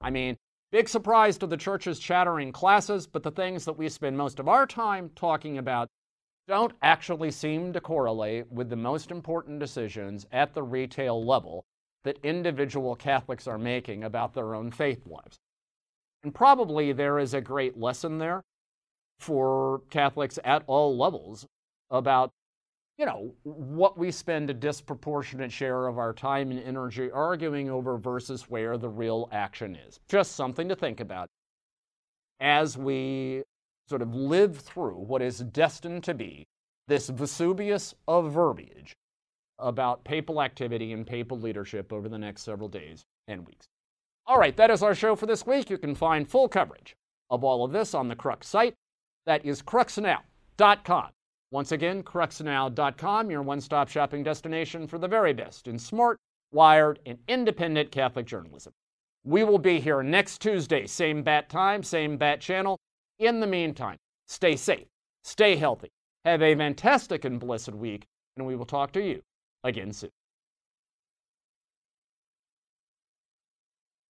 I 0.01 0.09
mean, 0.09 0.35
big 0.73 0.89
surprise 0.89 1.37
to 1.37 1.47
the 1.47 1.55
church's 1.55 1.97
chattering 1.97 2.51
classes, 2.51 3.07
but 3.07 3.23
the 3.23 3.31
things 3.31 3.63
that 3.63 3.77
we 3.77 3.87
spend 3.87 4.17
most 4.17 4.41
of 4.41 4.49
our 4.49 4.67
time 4.67 5.11
talking 5.15 5.57
about 5.57 5.87
don't 6.45 6.73
actually 6.81 7.31
seem 7.31 7.71
to 7.71 7.79
correlate 7.79 8.51
with 8.51 8.69
the 8.69 8.75
most 8.75 9.11
important 9.11 9.61
decisions 9.61 10.27
at 10.33 10.53
the 10.53 10.63
retail 10.63 11.23
level 11.23 11.63
that 12.03 12.19
individual 12.21 12.97
Catholics 12.97 13.47
are 13.47 13.57
making 13.57 14.03
about 14.03 14.33
their 14.33 14.53
own 14.53 14.71
faith 14.71 15.07
lives. 15.07 15.39
And 16.25 16.33
probably 16.33 16.91
there 16.91 17.19
is 17.19 17.35
a 17.35 17.39
great 17.39 17.77
lesson 17.77 18.17
there 18.17 18.41
for 19.19 19.83
Catholics 19.91 20.39
at 20.43 20.63
all 20.65 20.97
levels 20.97 21.45
about, 21.91 22.31
you 22.97 23.05
know, 23.05 23.35
what 23.43 23.95
we 23.95 24.09
spend 24.09 24.49
a 24.49 24.53
disproportionate 24.55 25.51
share 25.51 25.85
of 25.85 25.99
our 25.99 26.13
time 26.13 26.49
and 26.49 26.59
energy 26.59 27.11
arguing 27.11 27.69
over 27.69 27.99
versus 27.99 28.49
where 28.49 28.75
the 28.75 28.89
real 28.89 29.29
action 29.31 29.75
is. 29.75 29.99
Just 30.09 30.31
something 30.31 30.67
to 30.67 30.75
think 30.75 30.99
about 30.99 31.29
as 32.39 32.75
we 32.75 33.43
sort 33.87 34.01
of 34.01 34.15
live 34.15 34.57
through 34.57 34.95
what 34.95 35.21
is 35.21 35.37
destined 35.37 36.03
to 36.05 36.15
be 36.15 36.47
this 36.87 37.07
Vesuvius 37.07 37.93
of 38.07 38.33
verbiage 38.33 38.95
about 39.59 40.03
papal 40.03 40.41
activity 40.41 40.91
and 40.91 41.05
papal 41.05 41.39
leadership 41.39 41.93
over 41.93 42.09
the 42.09 42.17
next 42.17 42.41
several 42.41 42.67
days 42.67 43.05
and 43.27 43.45
weeks. 43.45 43.67
All 44.27 44.39
right, 44.39 44.57
that 44.57 44.71
is 44.71 44.81
our 44.81 44.95
show 44.95 45.15
for 45.15 45.27
this 45.27 45.45
week. 45.45 45.69
You 45.69 45.77
can 45.77 45.93
find 45.93 46.27
full 46.27 46.47
coverage 46.47 46.95
of 47.29 47.43
all 47.43 47.63
of 47.63 47.71
this 47.71 47.93
on 47.93 48.07
the 48.07 48.15
Crux 48.15 48.47
site 48.47 48.73
That 49.27 49.45
is 49.45 49.61
cruxnow.com. 49.61 51.09
Once 51.51 51.71
again, 51.71 52.01
cruxnow.com, 52.01 53.29
your 53.29 53.43
one 53.43 53.61
stop 53.61 53.87
shopping 53.87 54.23
destination 54.23 54.87
for 54.87 54.97
the 54.97 55.07
very 55.07 55.31
best 55.31 55.67
in 55.67 55.77
smart, 55.77 56.17
wired, 56.51 56.99
and 57.05 57.19
independent 57.27 57.91
Catholic 57.91 58.25
journalism. 58.25 58.73
We 59.23 59.43
will 59.43 59.59
be 59.59 59.79
here 59.79 60.01
next 60.01 60.41
Tuesday, 60.41 60.87
same 60.87 61.21
bat 61.21 61.47
time, 61.47 61.83
same 61.83 62.17
bat 62.17 62.41
channel. 62.41 62.79
In 63.19 63.39
the 63.39 63.47
meantime, 63.47 63.97
stay 64.27 64.55
safe, 64.55 64.87
stay 65.23 65.55
healthy, 65.55 65.91
have 66.25 66.41
a 66.41 66.55
fantastic 66.55 67.25
and 67.25 67.39
blessed 67.39 67.73
week, 67.73 68.05
and 68.37 68.45
we 68.45 68.55
will 68.55 68.65
talk 68.65 68.91
to 68.93 69.01
you 69.01 69.21
again 69.63 69.93
soon. 69.93 70.09